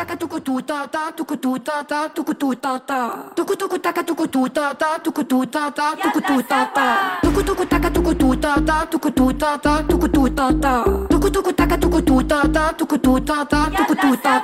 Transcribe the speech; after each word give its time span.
taka 0.00 0.16
tuku 0.16 0.40
tu 0.40 0.54
ta 0.62 0.86
ta 0.86 1.12
tuku 1.12 1.36
tu 1.36 1.58
ta 1.58 1.82
ta 1.84 2.08
tuku 2.08 2.32
tu 2.32 2.54
ta 2.54 2.72
ta 2.88 3.00
tuku 3.36 3.54
tuku 3.60 3.76
taka 3.78 4.02
tuku 4.02 4.26
tu 4.32 4.48
ta 4.48 4.72
ta 4.72 4.88
tuku 5.04 5.22
tu 5.30 5.44
ta 5.44 5.68
ta 5.78 5.86
tuku 6.02 6.20
tu 6.28 6.36
ta 6.50 6.60
ta 6.76 6.86
tuku 7.22 7.42
tuku 7.48 7.64
taka 7.72 7.90
tuku 7.90 8.12
tu 8.20 8.28
ta 8.42 8.52
ta 8.68 8.76
tuku 8.92 9.10
tu 9.18 9.26
ta 9.40 9.50
ta 9.64 9.72
tuku 9.90 10.08
tu 10.08 10.22
ta 10.38 10.46
ta 10.62 10.72
tuku 11.10 11.28
tuku 11.34 11.52
taka 11.52 11.76
tuku 11.82 12.00
tu 12.00 12.16
ta 12.30 12.38
ta 12.48 12.72
tuku 12.78 12.96
tu 12.96 13.12
ta 13.28 13.44
ta 13.44 13.60
tuku 13.76 13.94
tu 14.02 14.10
ta 14.24 14.34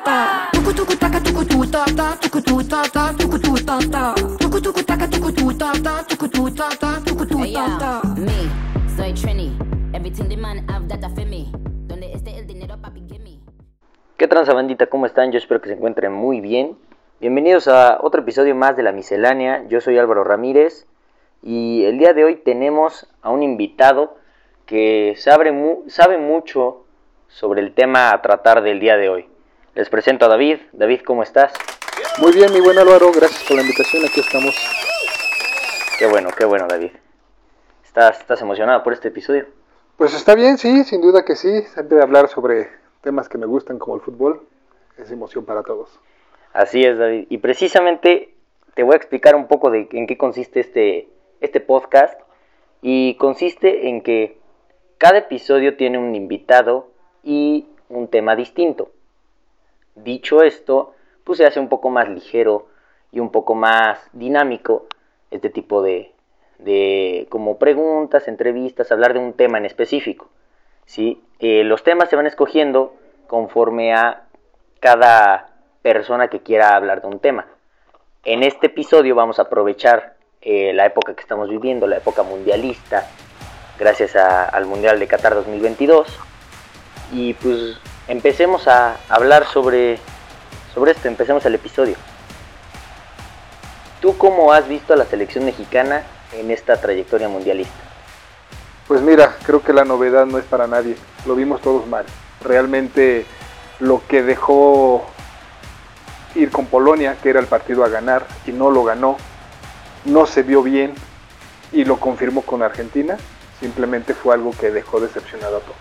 tuku 0.52 0.72
tuku 0.76 0.94
taka 1.00 1.20
tuku 1.24 1.42
tu 1.48 1.64
ta 1.72 1.82
tuku 2.20 2.40
tu 2.48 2.56
ta 2.68 2.80
tuku 3.16 3.38
tu 3.40 3.54
ta 3.64 3.78
tuku 4.42 4.58
tuku 4.60 4.82
taka 4.84 5.06
tuku 5.08 5.30
tu 5.38 5.46
ta 5.56 5.72
tuku 6.08 6.26
tu 6.36 6.42
ta 6.52 6.68
tuku 7.00 7.24
tu 7.32 7.40
ta 7.56 7.64
ta 7.80 7.90
me, 8.20 8.38
soy 8.96 9.10
Trini. 9.16 9.48
Everything 9.96 10.28
the 10.28 10.36
man 10.36 10.68
have 10.68 10.86
that 10.88 11.00
feel 11.16 11.24
me. 11.24 11.48
Donde 11.88 12.12
esté 12.12 12.36
el 12.36 12.46
dinero, 12.46 12.76
papi. 12.76 13.05
¿Qué 14.16 14.28
tranza 14.28 14.54
bandita? 14.54 14.86
¿Cómo 14.86 15.06
están? 15.06 15.32
Yo 15.32 15.38
espero 15.38 15.60
que 15.60 15.68
se 15.68 15.74
encuentren 15.74 16.12
muy 16.12 16.40
bien. 16.40 16.76
Bienvenidos 17.20 17.68
a 17.68 17.98
otro 18.00 18.22
episodio 18.22 18.54
más 18.54 18.76
de 18.76 18.82
La 18.82 18.92
Miscelánea. 18.92 19.64
Yo 19.68 19.80
soy 19.80 19.98
Álvaro 19.98 20.24
Ramírez 20.24 20.86
y 21.42 21.84
el 21.84 21.98
día 21.98 22.12
de 22.14 22.24
hoy 22.24 22.36
tenemos 22.36 23.08
a 23.22 23.30
un 23.30 23.42
invitado 23.42 24.16
que 24.64 25.14
sabe, 25.18 25.52
mu- 25.52 25.84
sabe 25.88 26.18
mucho 26.18 26.84
sobre 27.28 27.60
el 27.60 27.74
tema 27.74 28.10
a 28.12 28.22
tratar 28.22 28.62
del 28.62 28.80
día 28.80 28.96
de 28.96 29.08
hoy. 29.08 29.28
Les 29.74 29.88
presento 29.90 30.24
a 30.26 30.28
David. 30.28 30.58
David, 30.72 31.00
¿cómo 31.04 31.22
estás? 31.22 31.52
Muy 32.18 32.32
bien, 32.32 32.52
mi 32.52 32.60
buen 32.60 32.78
Álvaro, 32.78 33.10
gracias 33.14 33.44
por 33.44 33.56
la 33.56 33.62
invitación, 33.62 34.02
aquí 34.04 34.20
estamos. 34.20 34.54
Qué 35.98 36.06
bueno, 36.06 36.30
qué 36.36 36.44
bueno, 36.46 36.66
David. 36.66 36.92
¿Estás, 37.84 38.18
estás 38.20 38.40
emocionado 38.40 38.82
por 38.82 38.92
este 38.94 39.08
episodio? 39.08 39.46
Pues 39.96 40.14
está 40.14 40.34
bien, 40.34 40.56
sí, 40.58 40.84
sin 40.84 41.00
duda 41.00 41.24
que 41.24 41.36
sí, 41.36 41.62
siempre 41.74 42.02
hablar 42.02 42.28
sobre 42.28 42.70
temas 43.02 43.28
que 43.28 43.38
me 43.38 43.46
gustan 43.46 43.78
como 43.78 43.96
el 43.96 44.02
fútbol 44.02 44.42
es 44.98 45.10
emoción 45.10 45.44
para 45.44 45.62
todos. 45.62 45.98
Así 46.52 46.82
es, 46.82 46.98
David. 46.98 47.26
Y 47.28 47.38
precisamente 47.38 48.34
te 48.74 48.82
voy 48.82 48.94
a 48.94 48.96
explicar 48.96 49.36
un 49.36 49.46
poco 49.46 49.70
de 49.70 49.88
en 49.92 50.06
qué 50.06 50.16
consiste 50.16 50.60
este, 50.60 51.08
este 51.40 51.60
podcast. 51.60 52.20
Y 52.82 53.14
consiste 53.14 53.88
en 53.88 54.02
que 54.02 54.38
cada 54.98 55.18
episodio 55.18 55.76
tiene 55.76 55.98
un 55.98 56.14
invitado 56.14 56.88
y 57.22 57.66
un 57.88 58.08
tema 58.08 58.36
distinto. 58.36 58.90
Dicho 59.94 60.42
esto, 60.42 60.94
pues 61.24 61.38
se 61.38 61.46
hace 61.46 61.58
un 61.58 61.68
poco 61.68 61.90
más 61.90 62.08
ligero 62.08 62.68
y 63.12 63.20
un 63.20 63.30
poco 63.30 63.54
más 63.54 63.98
dinámico 64.12 64.86
este 65.30 65.50
tipo 65.50 65.82
de, 65.82 66.12
de 66.58 67.26
como 67.30 67.58
preguntas, 67.58 68.28
entrevistas, 68.28 68.92
hablar 68.92 69.14
de 69.14 69.20
un 69.20 69.32
tema 69.32 69.58
en 69.58 69.66
específico. 69.66 70.28
¿sí? 70.86 71.22
Los 71.38 71.82
temas 71.82 72.08
se 72.08 72.16
van 72.16 72.26
escogiendo 72.26 72.94
conforme 73.26 73.94
a 73.94 74.22
cada 74.80 75.48
persona 75.82 76.28
que 76.28 76.40
quiera 76.40 76.74
hablar 76.74 77.02
de 77.02 77.08
un 77.08 77.20
tema. 77.20 77.46
En 78.24 78.42
este 78.42 78.66
episodio 78.66 79.14
vamos 79.14 79.38
a 79.38 79.42
aprovechar 79.42 80.16
eh, 80.40 80.72
la 80.72 80.86
época 80.86 81.14
que 81.14 81.20
estamos 81.20 81.48
viviendo, 81.48 81.86
la 81.86 81.98
época 81.98 82.22
mundialista, 82.22 83.06
gracias 83.78 84.16
al 84.16 84.66
Mundial 84.66 84.98
de 84.98 85.06
Qatar 85.06 85.34
2022. 85.34 86.08
Y 87.12 87.34
pues 87.34 87.78
empecemos 88.08 88.66
a 88.66 88.96
hablar 89.08 89.44
sobre, 89.46 89.98
sobre 90.74 90.92
esto, 90.92 91.06
empecemos 91.06 91.44
el 91.46 91.54
episodio. 91.54 91.96
¿Tú 94.00 94.16
cómo 94.18 94.52
has 94.52 94.66
visto 94.66 94.94
a 94.94 94.96
la 94.96 95.04
selección 95.04 95.44
mexicana 95.44 96.02
en 96.32 96.50
esta 96.50 96.80
trayectoria 96.80 97.28
mundialista? 97.28 97.85
Pues 98.88 99.00
mira, 99.02 99.36
creo 99.44 99.62
que 99.62 99.72
la 99.72 99.84
novedad 99.84 100.26
no 100.26 100.38
es 100.38 100.44
para 100.44 100.66
nadie, 100.66 100.96
lo 101.26 101.34
vimos 101.34 101.60
todos 101.60 101.86
mal. 101.86 102.06
Realmente 102.42 103.26
lo 103.80 104.00
que 104.06 104.22
dejó 104.22 105.04
ir 106.36 106.50
con 106.50 106.66
Polonia, 106.66 107.16
que 107.20 107.30
era 107.30 107.40
el 107.40 107.46
partido 107.46 107.84
a 107.84 107.88
ganar, 107.88 108.26
y 108.46 108.52
no 108.52 108.70
lo 108.70 108.84
ganó, 108.84 109.16
no 110.04 110.26
se 110.26 110.42
vio 110.42 110.62
bien 110.62 110.94
y 111.72 111.84
lo 111.84 111.98
confirmó 111.98 112.42
con 112.42 112.62
Argentina, 112.62 113.16
simplemente 113.58 114.14
fue 114.14 114.34
algo 114.34 114.52
que 114.52 114.70
dejó 114.70 115.00
decepcionado 115.00 115.56
a 115.56 115.60
todos. 115.60 115.76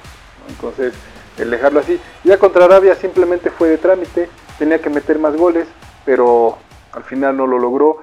Entonces, 0.49 0.93
el 1.37 1.51
dejarlo 1.51 1.81
así, 1.81 1.99
ya 2.23 2.37
contra 2.39 2.65
Arabia 2.65 2.95
simplemente 2.95 3.51
fue 3.51 3.69
de 3.69 3.77
trámite, 3.77 4.29
tenía 4.57 4.79
que 4.79 4.89
meter 4.89 5.19
más 5.19 5.35
goles, 5.35 5.67
pero 6.05 6.57
al 6.91 7.03
final 7.03 7.37
no 7.37 7.45
lo 7.45 7.59
logró. 7.59 8.01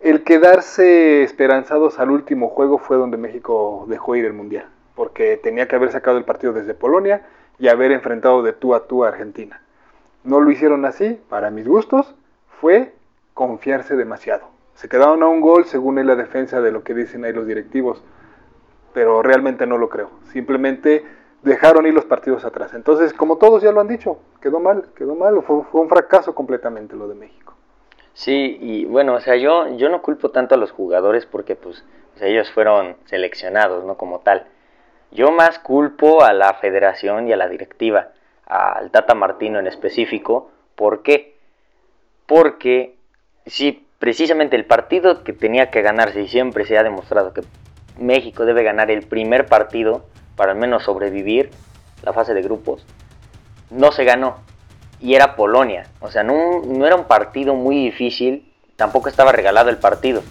El 0.00 0.22
quedarse 0.22 1.24
esperanzados 1.24 1.98
al 1.98 2.12
último 2.12 2.50
juego 2.50 2.78
fue 2.78 2.96
donde 2.96 3.16
México 3.16 3.84
dejó 3.88 4.14
ir 4.14 4.26
el 4.26 4.32
Mundial, 4.32 4.68
porque 4.94 5.36
tenía 5.36 5.66
que 5.66 5.74
haber 5.74 5.90
sacado 5.90 6.18
el 6.18 6.24
partido 6.24 6.52
desde 6.52 6.72
Polonia 6.72 7.26
y 7.58 7.66
haber 7.66 7.90
enfrentado 7.90 8.44
de 8.44 8.52
tú 8.52 8.76
a 8.76 8.86
tú 8.86 9.04
a 9.04 9.08
Argentina. 9.08 9.60
No 10.22 10.40
lo 10.40 10.52
hicieron 10.52 10.84
así, 10.84 11.20
para 11.28 11.50
mis 11.50 11.66
gustos, 11.66 12.14
fue 12.60 12.94
confiarse 13.34 13.96
demasiado. 13.96 14.46
Se 14.74 14.88
quedaron 14.88 15.24
a 15.24 15.26
un 15.26 15.40
gol 15.40 15.64
según 15.64 15.98
es 15.98 16.06
la 16.06 16.14
defensa 16.14 16.60
de 16.60 16.70
lo 16.70 16.84
que 16.84 16.94
dicen 16.94 17.24
ahí 17.24 17.32
los 17.32 17.48
directivos, 17.48 18.04
pero 18.94 19.20
realmente 19.24 19.66
no 19.66 19.78
lo 19.78 19.88
creo. 19.88 20.10
Simplemente 20.30 21.04
dejaron 21.42 21.86
ir 21.86 21.94
los 21.94 22.04
partidos 22.04 22.44
atrás. 22.44 22.72
Entonces, 22.72 23.12
como 23.12 23.38
todos 23.38 23.64
ya 23.64 23.72
lo 23.72 23.80
han 23.80 23.88
dicho, 23.88 24.20
quedó 24.40 24.60
mal, 24.60 24.90
quedó 24.94 25.16
mal, 25.16 25.42
fue, 25.42 25.64
fue 25.64 25.80
un 25.80 25.88
fracaso 25.88 26.36
completamente 26.36 26.94
lo 26.94 27.08
de 27.08 27.16
México. 27.16 27.57
Sí, 28.18 28.58
y 28.60 28.84
bueno, 28.84 29.14
o 29.14 29.20
sea, 29.20 29.36
yo, 29.36 29.76
yo 29.76 29.88
no 29.88 30.02
culpo 30.02 30.32
tanto 30.32 30.56
a 30.56 30.58
los 30.58 30.72
jugadores 30.72 31.24
porque 31.24 31.54
pues 31.54 31.84
ellos 32.20 32.50
fueron 32.50 32.96
seleccionados, 33.04 33.84
¿no? 33.84 33.96
Como 33.96 34.18
tal. 34.18 34.44
Yo 35.12 35.30
más 35.30 35.60
culpo 35.60 36.24
a 36.24 36.32
la 36.32 36.54
federación 36.54 37.28
y 37.28 37.32
a 37.32 37.36
la 37.36 37.48
directiva, 37.48 38.08
al 38.44 38.90
Tata 38.90 39.14
Martino 39.14 39.60
en 39.60 39.68
específico. 39.68 40.50
¿Por 40.74 41.04
qué? 41.04 41.36
Porque 42.26 42.96
sí, 43.46 43.86
precisamente 44.00 44.56
el 44.56 44.64
partido 44.64 45.22
que 45.22 45.32
tenía 45.32 45.70
que 45.70 45.82
ganarse 45.82 46.20
y 46.22 46.26
siempre 46.26 46.64
se 46.64 46.76
ha 46.76 46.82
demostrado 46.82 47.32
que 47.32 47.42
México 48.00 48.44
debe 48.44 48.64
ganar 48.64 48.90
el 48.90 49.06
primer 49.06 49.46
partido 49.46 50.06
para 50.34 50.50
al 50.50 50.58
menos 50.58 50.82
sobrevivir 50.82 51.50
la 52.02 52.12
fase 52.12 52.34
de 52.34 52.42
grupos, 52.42 52.84
no 53.70 53.92
se 53.92 54.02
ganó 54.02 54.38
y 55.00 55.14
era 55.14 55.36
Polonia. 55.36 55.86
O 56.00 56.10
sea, 56.10 56.22
no, 56.22 56.62
no 56.64 56.86
era 56.86 56.96
un 56.96 57.04
partido 57.04 57.54
muy 57.54 57.76
difícil, 57.76 58.50
tampoco 58.76 59.08
estaba 59.08 59.32
regalado 59.32 59.70
el 59.70 59.78
partido. 59.78 60.22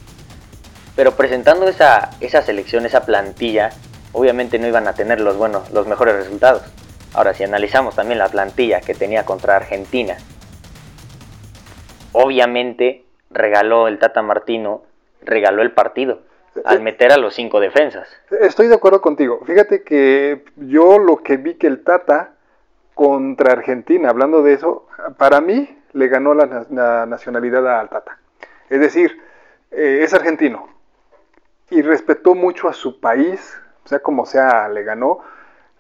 Pero 0.96 1.12
presentando 1.12 1.68
esa, 1.68 2.12
esa 2.22 2.42
selección, 2.42 2.86
esa 2.86 3.06
plantilla, 3.06 3.70
obviamente 4.14 4.58
no 4.60 4.68
iban 4.68 4.88
a 4.88 4.94
tener 4.94 5.22
los, 5.22 5.38
buenos, 5.38 5.70
los 5.72 5.88
mejores 5.88 6.16
resultados. 6.16 6.64
Ahora, 7.14 7.34
si 7.34 7.44
analizamos 7.44 7.96
también 7.96 8.20
la 8.20 8.30
plantilla 8.30 8.82
que 8.82 8.94
tenía 8.94 9.24
contra 9.26 9.56
Argentina, 9.56 10.18
obviamente 12.12 13.06
regaló 13.30 13.88
el 13.88 14.00
Tata 14.00 14.22
Martino, 14.22 14.84
regaló 15.22 15.62
el 15.62 15.72
partido 15.72 16.20
al 16.66 16.82
meter 16.82 17.12
a 17.12 17.18
los 17.18 17.36
cinco 17.36 17.60
defensas. 17.60 18.08
Estoy 18.42 18.68
de 18.68 18.76
acuerdo 18.76 19.02
contigo. 19.02 19.42
Fíjate 19.46 19.84
que 19.84 20.44
yo 20.56 20.98
lo 20.98 21.18
que 21.18 21.38
vi 21.38 21.56
que 21.56 21.68
el 21.68 21.84
Tata 21.84 22.32
contra 22.98 23.54
Argentina, 23.54 24.10
hablando 24.10 24.42
de 24.42 24.54
eso, 24.54 24.88
para 25.18 25.40
mí 25.40 25.78
le 25.94 26.08
ganó 26.10 26.34
la, 26.34 26.48
na- 26.48 26.66
la 26.72 27.06
nacionalidad 27.06 27.80
al 27.80 27.90
Tata. 27.90 28.18
Es 28.70 28.80
decir, 28.82 29.22
eh, 29.72 30.00
es 30.02 30.14
argentino 30.16 30.68
y 31.70 31.84
respetó 31.84 32.34
mucho 32.34 32.68
a 32.68 32.74
su 32.74 33.00
país, 33.00 33.56
sea 33.86 34.00
como 34.00 34.26
sea, 34.26 34.68
le 34.68 34.84
ganó 34.84 35.20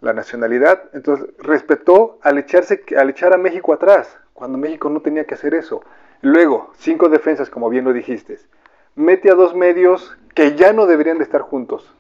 la 0.02 0.14
nacionalidad. 0.14 0.84
Entonces, 0.94 1.28
respetó 1.40 2.20
al, 2.22 2.38
echarse, 2.38 2.84
al 2.96 3.10
echar 3.10 3.34
a 3.34 3.38
México 3.38 3.74
atrás, 3.74 4.16
cuando 4.34 4.60
México 4.60 4.88
no 4.90 5.02
tenía 5.02 5.26
que 5.26 5.34
hacer 5.34 5.56
eso. 5.56 5.82
Luego, 6.22 6.72
cinco 6.78 7.10
defensas, 7.10 7.50
como 7.50 7.68
bien 7.70 7.84
lo 7.84 7.94
dijiste. 7.94 8.38
Mete 8.96 9.32
a 9.32 9.36
dos 9.36 9.56
medios 9.56 10.16
que 10.36 10.56
ya 10.56 10.72
no 10.72 10.86
deberían 10.86 11.18
de 11.18 11.24
estar 11.24 11.42
juntos. 11.42 11.92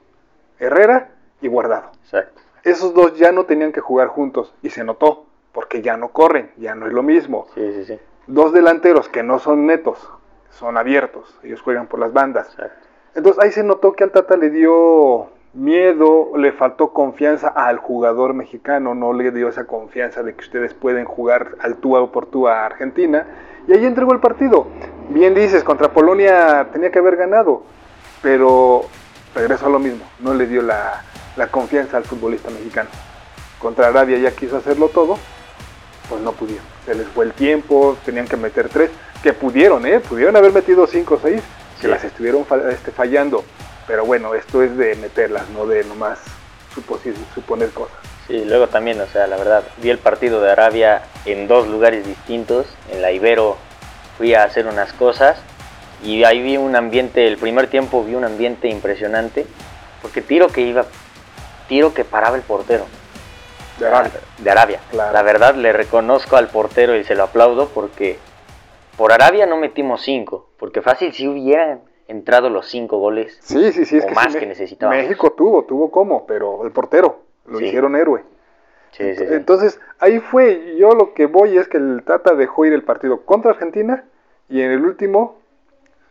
Herrera 0.59 1.09
y 1.41 1.47
Guardado. 1.47 1.91
Exacto. 2.03 2.41
Esos 2.63 2.93
dos 2.93 3.17
ya 3.17 3.31
no 3.31 3.45
tenían 3.45 3.71
que 3.71 3.81
jugar 3.81 4.07
juntos 4.07 4.53
y 4.61 4.69
se 4.69 4.83
notó, 4.83 5.25
porque 5.51 5.81
ya 5.81 5.97
no 5.97 6.09
corren, 6.09 6.51
ya 6.57 6.75
no 6.75 6.87
es 6.87 6.93
lo 6.93 7.03
mismo. 7.03 7.47
Sí, 7.55 7.73
sí, 7.73 7.85
sí. 7.85 7.99
Dos 8.27 8.51
delanteros 8.51 9.09
que 9.09 9.23
no 9.23 9.39
son 9.39 9.65
netos, 9.65 10.09
son 10.49 10.77
abiertos, 10.77 11.37
ellos 11.43 11.61
juegan 11.61 11.87
por 11.87 11.99
las 11.99 12.13
bandas. 12.13 12.49
Exacto. 12.51 12.87
Entonces 13.15 13.43
ahí 13.43 13.51
se 13.51 13.63
notó 13.63 13.93
que 13.93 14.03
al 14.03 14.11
Tata 14.11 14.37
le 14.37 14.49
dio 14.49 15.29
miedo, 15.53 16.31
le 16.37 16.51
faltó 16.51 16.93
confianza 16.93 17.47
al 17.47 17.77
jugador 17.77 18.33
mexicano, 18.33 18.93
no 18.93 19.13
le 19.13 19.31
dio 19.31 19.49
esa 19.49 19.65
confianza 19.65 20.23
de 20.23 20.35
que 20.35 20.41
ustedes 20.41 20.73
pueden 20.73 21.05
jugar 21.05 21.55
al 21.59 21.77
tú 21.77 21.95
o 21.95 22.11
por 22.11 22.27
tú 22.27 22.47
a 22.47 22.65
Argentina. 22.65 23.25
Y 23.67 23.73
ahí 23.73 23.85
entregó 23.85 24.13
el 24.13 24.19
partido. 24.19 24.67
Bien 25.09 25.33
dices, 25.33 25.63
contra 25.63 25.91
Polonia 25.91 26.67
tenía 26.71 26.91
que 26.91 26.99
haber 26.99 27.15
ganado, 27.15 27.63
pero 28.21 28.83
regresó 29.33 29.67
a 29.67 29.69
lo 29.69 29.79
mismo, 29.79 30.05
no 30.19 30.33
le 30.33 30.45
dio 30.45 30.61
la, 30.61 31.03
la 31.37 31.47
confianza 31.47 31.97
al 31.97 32.03
futbolista 32.03 32.49
mexicano. 32.49 32.89
Contra 33.59 33.87
Arabia 33.87 34.17
ya 34.17 34.31
quiso 34.31 34.57
hacerlo 34.57 34.89
todo, 34.89 35.17
pues 36.09 36.21
no 36.21 36.31
pudieron. 36.33 36.65
Se 36.85 36.95
les 36.95 37.07
fue 37.07 37.25
el 37.25 37.33
tiempo, 37.33 37.97
tenían 38.05 38.27
que 38.27 38.37
meter 38.37 38.69
tres, 38.69 38.91
que 39.23 39.33
pudieron, 39.33 39.85
¿eh? 39.85 39.99
Pudieron 39.99 40.35
haber 40.35 40.51
metido 40.51 40.85
cinco 40.87 41.15
o 41.15 41.19
seis, 41.21 41.41
Sí. 41.75 41.83
se 41.83 41.87
las 41.89 42.03
estuvieron 42.03 42.45
este, 42.71 42.91
fallando. 42.91 43.43
Pero 43.87 44.05
bueno, 44.05 44.33
esto 44.33 44.63
es 44.63 44.75
de 44.77 44.95
meterlas, 44.95 45.47
no 45.49 45.65
de 45.65 45.83
nomás 45.85 46.19
suponer 47.33 47.69
cosas. 47.69 47.97
Sí, 48.27 48.43
luego 48.45 48.67
también, 48.67 48.99
o 48.99 49.07
sea, 49.07 49.25
la 49.27 49.37
verdad, 49.37 49.63
vi 49.81 49.89
el 49.89 49.99
partido 49.99 50.41
de 50.41 50.51
Arabia 50.51 51.03
en 51.25 51.47
dos 51.47 51.67
lugares 51.67 52.05
distintos. 52.05 52.65
En 52.91 53.01
la 53.01 53.11
Ibero 53.11 53.57
fui 54.17 54.33
a 54.33 54.43
hacer 54.43 54.67
unas 54.67 54.91
cosas 54.93 55.37
y 56.03 56.23
ahí 56.23 56.41
vi 56.41 56.57
un 56.57 56.75
ambiente, 56.75 57.25
el 57.27 57.37
primer 57.37 57.67
tiempo 57.67 58.03
vi 58.03 58.15
un 58.15 58.25
ambiente 58.25 58.67
impresionante, 58.67 59.47
porque 60.01 60.21
tiro 60.21 60.47
que 60.47 60.61
iba, 60.61 60.85
tiro 61.67 61.93
que 61.93 62.03
paraba 62.05 62.35
el 62.35 62.41
portero. 62.43 62.85
De 63.79 63.87
Arabia. 63.87 64.11
De 64.39 64.49
Arabia. 64.51 64.79
Claro. 64.89 65.13
La 65.13 65.21
verdad 65.21 65.55
le 65.55 65.71
reconozco 65.71 66.35
al 66.35 66.47
portero 66.47 66.95
y 66.95 67.03
se 67.03 67.15
lo 67.15 67.23
aplaudo 67.23 67.69
porque 67.69 68.17
por 68.97 69.11
Arabia 69.11 69.45
no 69.45 69.57
metimos 69.57 70.01
cinco, 70.01 70.49
porque 70.57 70.81
fácil 70.81 71.13
si 71.13 71.27
hubieran 71.27 71.81
entrado 72.07 72.49
los 72.49 72.67
cinco 72.67 72.97
goles. 72.97 73.37
Sí, 73.41 73.71
sí, 73.71 73.85
sí. 73.85 73.97
Es 73.97 74.05
O 74.05 74.07
que 74.07 74.15
más 74.15 74.33
sí, 74.33 74.39
que 74.39 74.45
necesitábamos. 74.47 75.03
México 75.03 75.31
tuvo, 75.33 75.65
tuvo 75.65 75.91
como, 75.91 76.25
pero 76.25 76.65
el 76.65 76.71
portero 76.71 77.19
lo 77.45 77.59
Sí. 77.59 77.65
hicieron 77.65 77.95
héroe. 77.95 78.23
Sí, 78.91 79.13
sí, 79.15 79.27
sí. 79.27 79.33
Entonces, 79.33 79.79
ahí 79.99 80.19
fue, 80.19 80.75
yo 80.79 80.91
lo 80.93 81.13
que 81.13 81.27
voy 81.27 81.57
es 81.57 81.67
que 81.67 81.77
el 81.77 82.01
Tata 82.03 82.33
dejó 82.33 82.65
ir 82.65 82.73
el 82.73 82.83
partido 82.83 83.21
contra 83.25 83.51
Argentina 83.51 84.05
y 84.49 84.61
en 84.61 84.71
el 84.71 84.83
último 84.85 85.35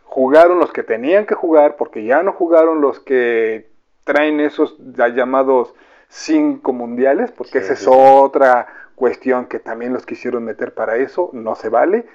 jugaron 0.05 0.59
los 0.59 0.71
que 0.71 0.83
tenían 0.83 1.25
que 1.25 1.35
jugar 1.35 1.75
porque 1.75 2.05
ya 2.05 2.23
no 2.23 2.31
jugaron 2.31 2.79
los 2.79 2.99
que 3.01 3.69
traen 4.07 4.41
esos 4.41 4.77
ya 4.95 5.09
llamados 5.09 5.75
cinco 6.09 6.73
mundiales, 6.73 7.31
porque 7.33 7.59
Sí, 7.59 7.59
esa 7.59 7.73
sí, 7.75 7.85
es 7.85 7.87
otra 7.87 8.67
cuestión 8.95 9.47
que 9.47 9.59
también 9.59 9.93
los 9.93 10.05
quisieron 10.07 10.45
meter 10.45 10.73
para 10.73 10.97
eso, 10.97 11.29
no 11.33 11.55
se 11.55 11.69
vale. 11.69 12.07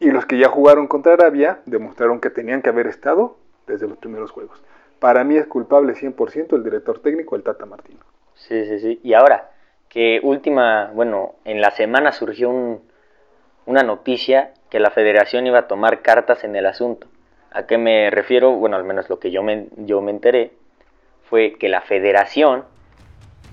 Y 0.00 0.10
los 0.12 0.26
que 0.26 0.38
ya 0.38 0.48
jugaron 0.50 0.88
contra 0.88 1.14
Arabia 1.14 1.60
demostraron 1.66 2.20
que 2.20 2.30
tenían 2.30 2.62
que 2.62 2.70
haber 2.70 2.88
estado 2.88 3.38
desde 3.66 3.88
los 3.88 3.98
primeros 3.98 4.32
juegos. 4.32 4.62
Para 5.00 5.24
mí 5.24 5.36
es 5.36 5.46
culpable 5.46 5.94
100% 5.94 6.56
el 6.56 6.64
director 6.64 7.00
técnico, 7.00 7.36
el 7.36 7.44
Tata 7.44 7.66
Martino. 7.66 8.00
Sí, 8.34 8.66
sí, 8.66 8.78
sí. 8.80 9.00
Y 9.02 9.14
ahora, 9.14 9.50
que 9.88 10.20
última, 10.22 10.90
bueno, 10.94 11.36
en 11.44 11.60
la 11.60 11.70
semana 11.70 12.12
surgió 12.12 12.50
un- 12.50 12.82
una 13.66 13.82
noticia 13.84 14.54
que 14.70 14.80
la 14.80 14.90
federación 14.90 15.46
iba 15.46 15.60
a 15.60 15.68
tomar 15.68 16.02
cartas 16.02 16.44
en 16.44 16.56
el 16.56 16.66
asunto. 16.66 17.08
¿A 17.52 17.66
qué 17.66 17.78
me 17.78 18.10
refiero? 18.10 18.52
Bueno, 18.52 18.76
al 18.76 18.84
menos 18.84 19.10
lo 19.10 19.20
que 19.20 19.30
yo 19.32 19.42
me, 19.42 19.68
yo 19.76 20.02
me 20.02 20.12
enteré 20.12 20.52
fue 21.28 21.56
que 21.58 21.68
la 21.68 21.80
federación 21.80 22.64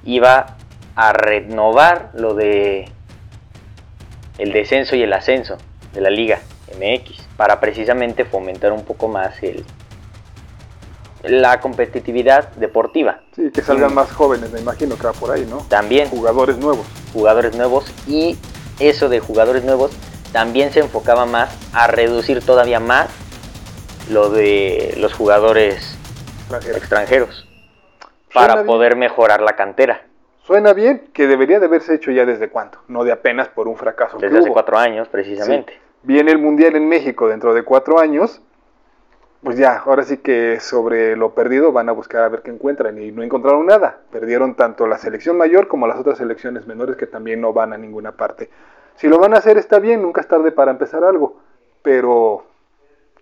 iba 0.05 0.57
a 0.95 1.13
renovar 1.13 2.11
lo 2.13 2.33
de 2.33 2.85
el 4.37 4.51
descenso 4.51 4.95
y 4.95 5.03
el 5.03 5.13
ascenso 5.13 5.57
de 5.93 6.01
la 6.01 6.09
Liga 6.09 6.39
MX 6.77 7.27
para 7.37 7.59
precisamente 7.59 8.25
fomentar 8.25 8.71
un 8.71 8.83
poco 8.83 9.07
más 9.07 9.41
el 9.43 9.65
la 11.23 11.61
competitividad 11.61 12.49
deportiva. 12.55 13.21
Sí, 13.33 13.49
que 13.51 13.61
salgan 13.61 13.93
más 13.93 14.11
jóvenes, 14.11 14.51
me 14.51 14.59
imagino 14.59 14.97
que 14.97 15.03
va 15.03 15.13
por 15.13 15.31
ahí, 15.31 15.45
¿no? 15.49 15.59
También 15.69 16.09
Jugadores 16.09 16.57
nuevos. 16.57 16.85
jugadores 17.13 17.55
nuevos 17.55 17.85
y 18.07 18.37
eso 18.79 19.07
de 19.07 19.21
jugadores 19.21 19.63
nuevos 19.63 19.91
también 20.33 20.73
se 20.73 20.81
enfocaba 20.81 21.25
más 21.25 21.55
a 21.71 21.87
reducir 21.87 22.45
todavía 22.45 22.81
más 22.81 23.07
lo 24.09 24.29
de 24.29 24.95
los 24.97 25.13
jugadores 25.13 25.95
extranjeros. 26.41 26.77
extranjeros 26.77 27.42
Para 28.33 28.55
bien. 28.55 28.65
poder 28.67 28.95
mejorar 28.95 29.41
la 29.41 29.53
cantera 29.55 30.01
Suena 30.41 30.73
bien 30.73 31.07
que 31.13 31.25
debería 31.27 31.59
de 31.61 31.67
haberse 31.67 31.95
hecho 31.95 32.11
ya 32.11 32.25
desde 32.25 32.49
cuándo, 32.49 32.77
no 32.89 33.05
de 33.05 33.13
apenas 33.13 33.47
por 33.47 33.69
un 33.69 33.77
fracaso. 33.77 34.17
que 34.17 34.25
desde 34.25 34.39
hace 34.39 34.47
hubo. 34.47 34.53
cuatro 34.55 34.77
años 34.77 35.07
precisamente. 35.07 35.73
Sí. 35.73 35.79
Viene 36.03 36.31
el 36.31 36.37
Mundial 36.39 36.75
en 36.75 36.89
México 36.89 37.29
dentro 37.29 37.53
de 37.53 37.63
cuatro 37.63 37.97
años, 37.99 38.41
pues 39.41 39.57
ya, 39.57 39.77
ahora 39.77 40.03
sí 40.03 40.17
que 40.17 40.59
sobre 40.59 41.15
lo 41.15 41.33
perdido 41.33 41.71
van 41.71 41.87
a 41.87 41.93
buscar 41.93 42.23
a 42.23 42.27
ver 42.29 42.41
qué 42.41 42.51
encuentran 42.51 42.97
y 43.01 43.11
no 43.13 43.23
encontraron 43.23 43.65
nada. 43.65 43.99
Perdieron 44.11 44.55
tanto 44.55 44.85
la 44.85 44.97
selección 44.97 45.37
mayor 45.37 45.69
como 45.69 45.87
las 45.87 45.97
otras 45.97 46.17
selecciones 46.17 46.67
menores 46.67 46.97
que 46.97 47.07
también 47.07 47.39
no 47.39 47.53
van 47.53 47.71
a 47.71 47.77
ninguna 47.77 48.11
parte. 48.13 48.49
Si 48.95 49.07
lo 49.07 49.19
van 49.19 49.33
a 49.33 49.37
hacer 49.37 49.57
está 49.57 49.79
bien, 49.79 50.01
nunca 50.01 50.19
es 50.19 50.27
tarde 50.27 50.51
para 50.51 50.71
empezar 50.71 51.05
algo, 51.05 51.37
pero 51.83 52.43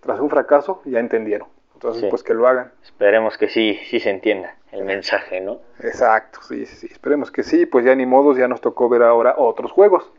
tras 0.02 0.20
un 0.20 0.30
fracaso 0.32 0.82
ya 0.86 1.00
entendieron. 1.00 1.48
Entonces, 1.76 2.02
Sí. 2.02 2.08
pues 2.10 2.24
que 2.24 2.34
lo 2.34 2.48
hagan. 2.48 2.72
Esperemos 2.82 3.38
que 3.38 3.48
sí, 3.48 3.80
sí 3.90 4.00
se 4.00 4.10
entienda 4.10 4.56
el 4.72 4.84
mensaje, 4.84 5.42
¿no? 5.42 5.60
Exacto, 5.80 6.40
sí, 6.48 6.66
sí, 6.66 6.76
sí. 6.76 6.88
Esperemos 6.92 7.32
que 7.32 7.44
sí, 7.44 7.66
pues 7.66 7.86
ya 7.86 7.96
ni 7.96 8.06
modos, 8.06 8.38
ya 8.38 8.48
nos 8.48 8.62
tocó 8.62 8.90
ver 8.90 9.04
ahora 9.04 9.36
otros 9.38 9.72
juegos. 9.72 10.10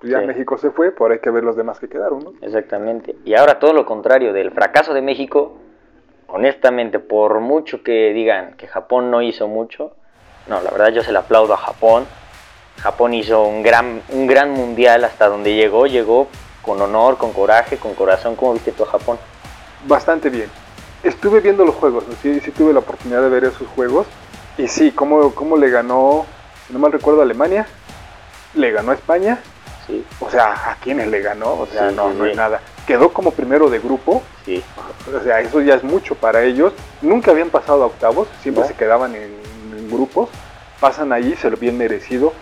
Pues 0.00 0.12
ya 0.12 0.20
Sí. 0.20 0.26
México 0.26 0.56
se 0.58 0.70
fue, 0.70 0.90
por 0.92 1.12
ahí 1.12 1.18
que 1.18 1.30
ver 1.30 1.44
los 1.44 1.56
demás 1.56 1.78
que 1.78 1.88
quedaron, 1.88 2.20
¿no? 2.20 2.32
Exactamente. 2.40 3.14
Y 3.24 3.34
ahora 3.34 3.58
todo 3.58 3.72
lo 3.72 3.84
contrario 3.86 4.32
del 4.32 4.50
fracaso 4.50 4.94
de 4.94 5.02
México, 5.02 5.56
honestamente, 6.26 6.98
por 6.98 7.40
mucho 7.40 7.82
que 7.82 8.12
digan 8.12 8.54
que 8.56 8.66
Japón 8.66 9.10
no 9.10 9.22
hizo 9.22 9.46
mucho, 9.46 9.92
no, 10.48 10.60
la 10.62 10.70
verdad 10.70 10.88
yo 10.88 11.02
se 11.02 11.12
le 11.12 11.18
aplaudo 11.18 11.54
a 11.54 11.58
Japón. 11.58 12.06
Japón 12.78 13.12
hizo 13.12 13.42
un 13.44 13.62
gran, 13.62 14.00
un 14.08 14.26
gran 14.26 14.50
mundial 14.50 15.04
hasta 15.04 15.28
donde 15.28 15.54
llegó, 15.54 15.86
llegó 15.86 16.28
con 16.62 16.80
honor, 16.80 17.18
con 17.18 17.32
coraje, 17.32 17.76
con 17.76 17.94
corazón. 17.94 18.36
¿Cómo 18.36 18.54
viste 18.54 18.72
tú 18.72 18.84
a 18.84 18.86
Japón? 18.86 19.18
Bastante 19.86 20.30
bien. 20.30 20.48
Estuve 21.02 21.40
viendo 21.40 21.64
los 21.64 21.74
juegos, 21.74 22.04
¿no? 22.08 22.14
sí, 22.22 22.40
sí 22.40 22.50
tuve 22.50 22.72
la 22.72 22.80
oportunidad 22.80 23.22
de 23.22 23.28
ver 23.28 23.44
esos 23.44 23.66
juegos. 23.74 24.06
Y 24.58 24.68
sí, 24.68 24.90
cómo, 24.92 25.34
cómo 25.34 25.56
le 25.56 25.70
ganó, 25.70 26.26
si 26.66 26.72
no 26.72 26.78
mal 26.78 26.92
recuerdo, 26.92 27.20
a 27.20 27.24
Alemania, 27.24 27.66
le 28.54 28.70
ganó 28.70 28.90
a 28.90 28.94
España. 28.94 29.38
Sí, 29.86 30.04
O 30.20 30.30
sea, 30.30 30.52
¿a 30.72 30.76
quiénes 30.76 31.08
le 31.08 31.20
ganó? 31.22 31.52
O 31.54 31.66
sea, 31.66 31.88
Sí, 31.88 31.96
no, 31.96 32.12
no 32.12 32.24
hay 32.24 32.34
nada. 32.34 32.60
Quedó 32.86 33.12
como 33.12 33.30
primero 33.30 33.70
de 33.70 33.78
grupo. 33.78 34.22
sí, 34.44 34.62
O 35.14 35.22
sea, 35.24 35.40
eso 35.40 35.60
ya 35.62 35.74
es 35.76 35.82
mucho 35.84 36.14
para 36.14 36.42
ellos. 36.42 36.72
Nunca 37.00 37.30
habían 37.30 37.48
pasado 37.48 37.82
a 37.82 37.86
octavos, 37.86 38.28
siempre 38.42 38.62
No. 38.62 38.68
se 38.68 38.74
quedaban 38.74 39.14
en, 39.14 39.34
en 39.76 39.90
grupos. 39.90 40.28
Pasan 40.80 41.12
allí, 41.12 41.34
se 41.36 41.48
lo 41.50 41.56
bien 41.56 41.78
merecido. 41.78 42.32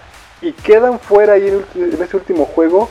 Y 0.41 0.53
quedan 0.53 0.99
fuera 0.99 1.35
ahí 1.35 1.49
en 1.77 2.03
ese 2.03 2.17
último 2.17 2.45
juego 2.45 2.89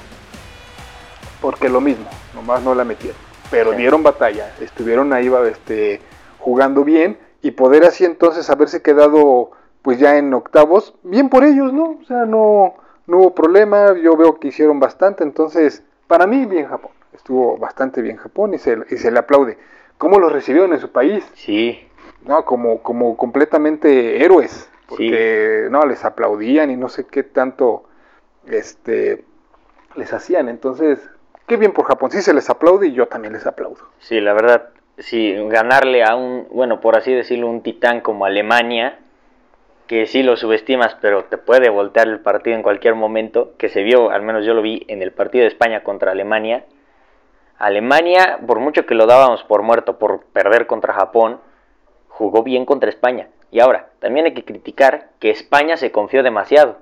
porque 1.42 1.70
lo 1.70 1.80
mismo, 1.82 2.06
nomás 2.34 2.62
no 2.62 2.74
la 2.74 2.84
metieron. 2.84 3.20
Pero 3.50 3.72
Sí. 3.72 3.78
dieron 3.78 4.04
batalla, 4.04 4.52
estuvieron 4.60 5.14
ahí 5.14 5.32
este, 5.50 6.02
jugando 6.40 6.84
bien 6.84 7.18
y 7.42 7.52
poder 7.52 7.84
así 7.86 8.04
entonces 8.06 8.50
haberse 8.50 8.82
quedado 8.82 9.52
pues 9.82 10.00
ya 10.00 10.18
en 10.18 10.34
octavos, 10.34 10.96
bien 11.04 11.30
por 11.30 11.46
ellos, 11.46 11.72
¿no? 11.72 11.98
O 12.02 12.04
sea, 12.06 12.26
no, 12.26 12.76
no 13.06 13.18
hubo 13.20 13.34
problema, 13.36 13.94
yo 13.98 14.18
veo 14.18 14.38
que 14.40 14.50
hicieron 14.50 14.80
bastante, 14.82 15.24
entonces 15.24 15.84
para 16.08 16.28
mí 16.28 16.46
bien 16.46 16.68
Japón, 16.68 16.92
estuvo 17.14 17.58
bastante 17.58 18.02
bien 18.02 18.18
Japón 18.18 18.54
y 18.54 18.58
se, 18.58 18.78
y 18.90 18.98
se 18.98 19.12
le 19.12 19.20
aplaude. 19.20 19.58
¿Cómo 19.98 20.20
los 20.20 20.32
recibieron 20.32 20.74
en 20.74 20.80
su 20.80 20.92
país? 20.92 21.26
sí, 21.34 21.88
No, 22.26 22.44
como, 22.44 22.82
como 22.84 23.16
completamente 23.16 24.24
héroes, 24.24 24.70
porque 24.88 25.68
no, 25.72 25.86
les 25.86 26.04
aplaudían 26.04 26.70
y 26.70 26.76
no 26.76 26.90
sé 26.90 27.06
qué 27.06 27.24
tanto 27.24 27.86
este, 28.46 29.24
les 29.96 30.12
hacían, 30.14 30.50
entonces, 30.50 31.00
qué 31.48 31.58
bien 31.58 31.74
por 31.74 31.86
Japón, 31.86 32.12
sí 32.12 32.22
se 32.22 32.34
les 32.34 32.50
aplaude 32.50 32.88
y 32.88 32.94
yo 32.94 33.08
también 33.08 33.34
les 33.34 33.48
aplaudo. 33.48 33.90
sí, 34.00 34.20
la 34.22 34.34
verdad, 34.34 34.70
sí, 34.98 35.34
ganarle 35.48 36.04
a 36.04 36.16
un, 36.16 36.48
bueno, 36.52 36.82
por 36.82 36.98
así 36.98 37.14
decirlo, 37.14 37.48
un 37.48 37.62
titán 37.62 38.02
como 38.02 38.26
Alemania, 38.26 39.00
que 39.88 40.06
sí 40.06 40.22
lo 40.22 40.36
subestimas, 40.36 40.96
pero 41.02 41.24
te 41.24 41.38
puede 41.38 41.70
voltear 41.70 42.08
el 42.08 42.20
partido 42.20 42.56
en 42.56 42.64
cualquier 42.64 42.96
momento, 42.96 43.54
que 43.58 43.70
se 43.70 43.84
vio, 43.84 44.12
al 44.12 44.22
menos 44.22 44.46
yo 44.46 44.54
lo 44.54 44.62
vi 44.62 44.86
en 44.90 45.02
el 45.02 45.14
partido 45.14 45.44
de 45.44 45.48
España 45.48 45.84
contra 45.84 46.12
Alemania. 46.12 46.66
Alemania, 47.58 48.40
por 48.46 48.60
mucho 48.60 48.86
que 48.86 48.96
lo 48.96 49.08
dábamos 49.08 49.44
por 49.46 49.64
muerto 49.64 49.98
por 49.98 50.26
perder 50.26 50.68
contra 50.68 50.94
Japón, 50.94 51.40
jugó 52.10 52.44
bien 52.44 52.66
contra 52.66 52.90
España. 52.90 53.30
Y 53.50 53.62
ahora, 53.62 53.90
también 54.00 54.26
hay 54.26 54.34
que 54.34 54.44
criticar 54.44 55.10
que 55.20 55.30
España 55.30 55.78
se 55.78 55.92
confió 55.92 56.22
demasiado. 56.22 56.78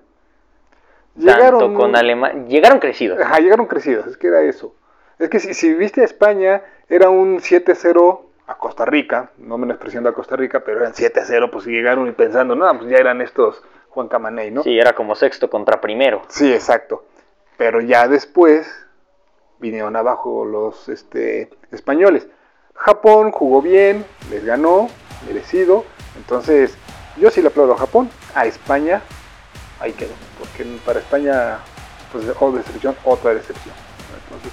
Tanto 1.24 1.74
con 1.74 1.96
Alemania. 1.96 2.46
Llegaron 2.48 2.80
crecidos. 2.80 3.20
Ajá, 3.20 3.40
llegaron 3.40 3.68
crecidos, 3.68 4.08
es 4.08 4.18
que 4.18 4.28
era 4.28 4.42
eso. 4.42 4.76
Es 5.20 5.30
que 5.30 5.40
si, 5.40 5.54
si 5.54 5.74
viste 5.74 6.02
a 6.02 6.06
España, 6.06 6.62
era 6.90 7.10
un 7.10 7.40
7-0 7.40 8.22
a 8.48 8.58
Costa 8.58 8.86
Rica, 8.86 9.32
no 9.38 9.58
menospreciando 9.58 10.10
a 10.10 10.14
Costa 10.14 10.36
Rica, 10.36 10.64
pero 10.64 10.80
eran 10.80 10.94
7-0, 10.94 11.50
pues 11.50 11.66
llegaron 11.66 12.08
y 12.08 12.12
pensando, 12.12 12.56
no, 12.56 12.78
pues 12.78 12.90
ya 12.90 12.98
eran 12.98 13.22
estos 13.22 13.64
Juan 13.90 14.08
Camaney, 14.08 14.52
¿no? 14.52 14.62
Sí, 14.64 14.78
era 14.78 14.94
como 14.94 15.16
sexto 15.16 15.50
contra 15.50 15.80
primero. 15.82 16.22
Sí, 16.28 16.54
exacto. 16.54 17.06
Pero 17.58 17.80
ya 17.82 18.08
después 18.08 18.68
vinieron 19.60 19.96
abajo 19.96 20.46
los 20.46 20.90
este, 20.90 21.50
españoles. 21.72 22.28
Japón 22.76 23.32
jugó 23.32 23.62
bien, 23.62 24.06
les 24.30 24.44
ganó, 24.44 24.90
merecido. 25.26 25.86
Entonces, 26.18 26.78
yo 27.18 27.32
sí 27.32 27.42
le 27.42 27.48
aplaudo 27.48 27.74
a 27.74 27.78
Japón. 27.78 28.10
A 28.36 28.46
España, 28.46 29.02
ahí 29.80 29.94
quedó. 29.94 30.14
Porque 30.56 30.78
para 30.86 31.00
España, 31.00 31.58
pues, 32.12 32.26
oh, 32.40 32.52
decepción, 32.52 32.96
otra 33.04 33.34
decepción. 33.34 33.76
Entonces, 34.24 34.52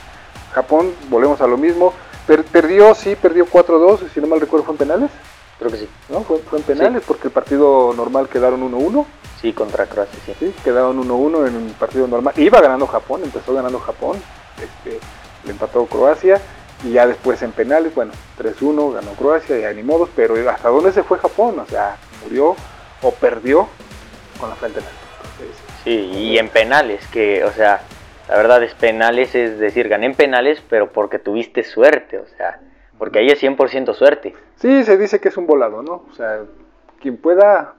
Japón, 0.53 0.93
volvemos 1.09 1.41
a 1.41 1.47
lo 1.47 1.57
mismo. 1.57 1.93
Per- 2.27 2.45
perdió, 2.45 2.95
sí, 2.95 3.17
perdió 3.17 3.47
4-2, 3.47 4.01
si 4.13 4.21
no 4.21 4.27
mal 4.27 4.41
recuerdo, 4.41 4.65
fue 4.65 4.75
en 4.75 4.79
penales. 4.79 5.11
Creo 5.59 5.71
que 5.71 5.79
sí. 5.79 5.89
¿No? 6.09 6.23
Fue, 6.23 6.39
fue 6.39 6.59
en 6.59 6.65
penales 6.65 7.03
porque 7.07 7.29
el 7.29 7.33
partido 7.33 7.93
normal 7.97 8.29
quedaron 8.29 8.63
1-1. 8.73 9.07
Sí, 9.41 9.53
contra 9.53 9.87
Croacia, 9.87 10.19
sí. 10.27 10.35
Sí, 10.39 10.55
quedaron 10.65 10.99
1-1 10.99 11.49
en 11.49 11.57
un 11.57 11.73
partido 11.79 12.07
normal. 12.07 12.35
Iba 12.37 12.61
ganando 12.61 12.87
Japón, 12.87 13.23
empezó 13.25 13.55
ganando 13.55 13.79
Japón. 13.81 14.21
Este, 14.61 14.99
le 15.45 15.51
empató 15.51 15.87
Croacia. 15.87 16.41
Y 16.85 16.93
ya 16.93 17.07
después 17.07 17.41
en 17.43 17.53
penales, 17.53 17.95
bueno, 17.95 18.13
3-1 18.41 18.93
ganó 18.95 19.13
Croacia, 19.13 19.57
ya 19.59 19.73
ni 19.73 19.85
modos. 19.85 20.09
Pero 20.17 20.35
¿hasta 20.51 20.69
dónde 20.69 20.93
se 20.93 21.05
fue 21.05 21.19
Japón? 21.19 21.59
O 21.61 21.67
sea, 21.67 21.97
murió 22.25 22.57
o 23.03 23.11
perdió 23.13 23.69
con 24.41 24.49
la 24.49 24.57
frente 24.57 24.81
en 24.81 24.87
alto. 24.87 25.02
Sí, 25.85 25.91
y 25.91 26.39
en 26.39 26.49
penales, 26.49 27.07
que, 27.09 27.45
o 27.45 27.51
sea, 27.51 27.81
la 28.29 28.37
verdad 28.37 28.63
es 28.63 28.75
penales, 28.75 29.35
es 29.35 29.59
decir, 29.59 29.89
gané 29.89 30.07
en 30.07 30.15
penales, 30.15 30.63
pero 30.69 30.93
porque 30.93 31.19
tuviste 31.19 31.65
suerte, 31.65 32.19
o 32.19 32.27
sea, 32.27 32.61
porque 32.99 33.19
ahí 33.19 33.29
es 33.29 33.43
100% 33.43 33.95
suerte. 33.95 34.35
Sí, 34.57 34.85
se 34.85 34.97
dice 34.97 35.21
que 35.21 35.29
es 35.29 35.37
un 35.37 35.47
volado, 35.47 35.83
¿no? 35.83 36.05
O 36.09 36.15
sea, 36.15 36.43
quien 37.01 37.17
pueda 37.17 37.75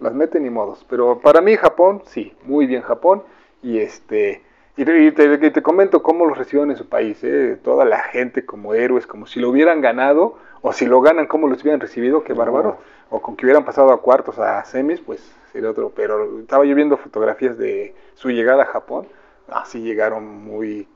las 0.00 0.14
mete 0.14 0.40
ni 0.40 0.50
modos. 0.50 0.84
Pero 0.88 1.20
para 1.20 1.40
mí 1.40 1.56
Japón, 1.56 2.02
sí, 2.06 2.34
muy 2.44 2.66
bien 2.66 2.82
Japón. 2.82 3.22
Y 3.62 3.78
este 3.78 4.42
y 4.76 4.84
te, 4.84 5.50
te, 5.50 5.62
comento 5.62 6.04
cómo 6.04 6.24
los 6.24 6.38
recibieron 6.38 6.70
en 6.70 6.76
su 6.76 6.88
país, 6.88 7.18
¿eh? 7.24 7.58
toda 7.64 7.84
la 7.84 7.98
gente 7.98 8.46
como 8.46 8.74
héroes, 8.74 9.08
como 9.08 9.26
si 9.26 9.40
lo 9.40 9.50
hubieran 9.50 9.80
ganado, 9.80 10.38
o 10.60 10.72
si 10.72 10.86
lo 10.86 11.00
ganan, 11.00 11.26
cómo 11.26 11.48
los 11.48 11.60
hubieran 11.62 11.80
recibido, 11.80 12.22
qué 12.22 12.32
bárbaro, 12.32 12.78
o 13.10 13.20
con 13.20 13.36
que 13.36 13.44
hubieran 13.44 13.64
pasado 13.64 13.90
a 13.90 14.00
cuartos, 14.00 14.38
a 14.38 14.64
semis, 14.64 15.00
pues 15.00 15.34
otro. 15.66 15.92
Pero 15.94 16.40
estaba 16.40 16.64
yo 16.64 16.74
viendo 16.74 16.96
fotografías 16.96 17.58
de 17.58 17.94
su 18.14 18.30
llegada 18.30 18.64
a 18.64 18.66
Japón, 18.66 19.08
así 19.48 19.80
llegaron 19.80 20.26
muy, 20.26 20.88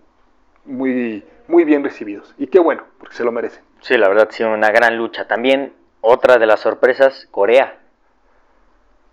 muy, 0.65 1.25
muy 1.49 1.65
bien 1.65 1.85
recibidos. 1.85 2.35
Y 2.39 2.47
qué 2.47 2.59
bueno, 2.59 2.85
porque 2.99 3.15
se 3.15 3.25
lo 3.25 3.33
merecen. 3.33 3.63
Sí, 3.81 3.97
la 3.97 4.09
verdad, 4.09 4.29
sí, 4.31 4.43
una 4.43 4.71
gran 4.71 4.97
lucha. 4.97 5.27
También 5.27 5.73
otra 6.01 6.39
de 6.39 6.47
las 6.47 6.61
sorpresas, 6.61 7.29
Corea. 7.31 7.79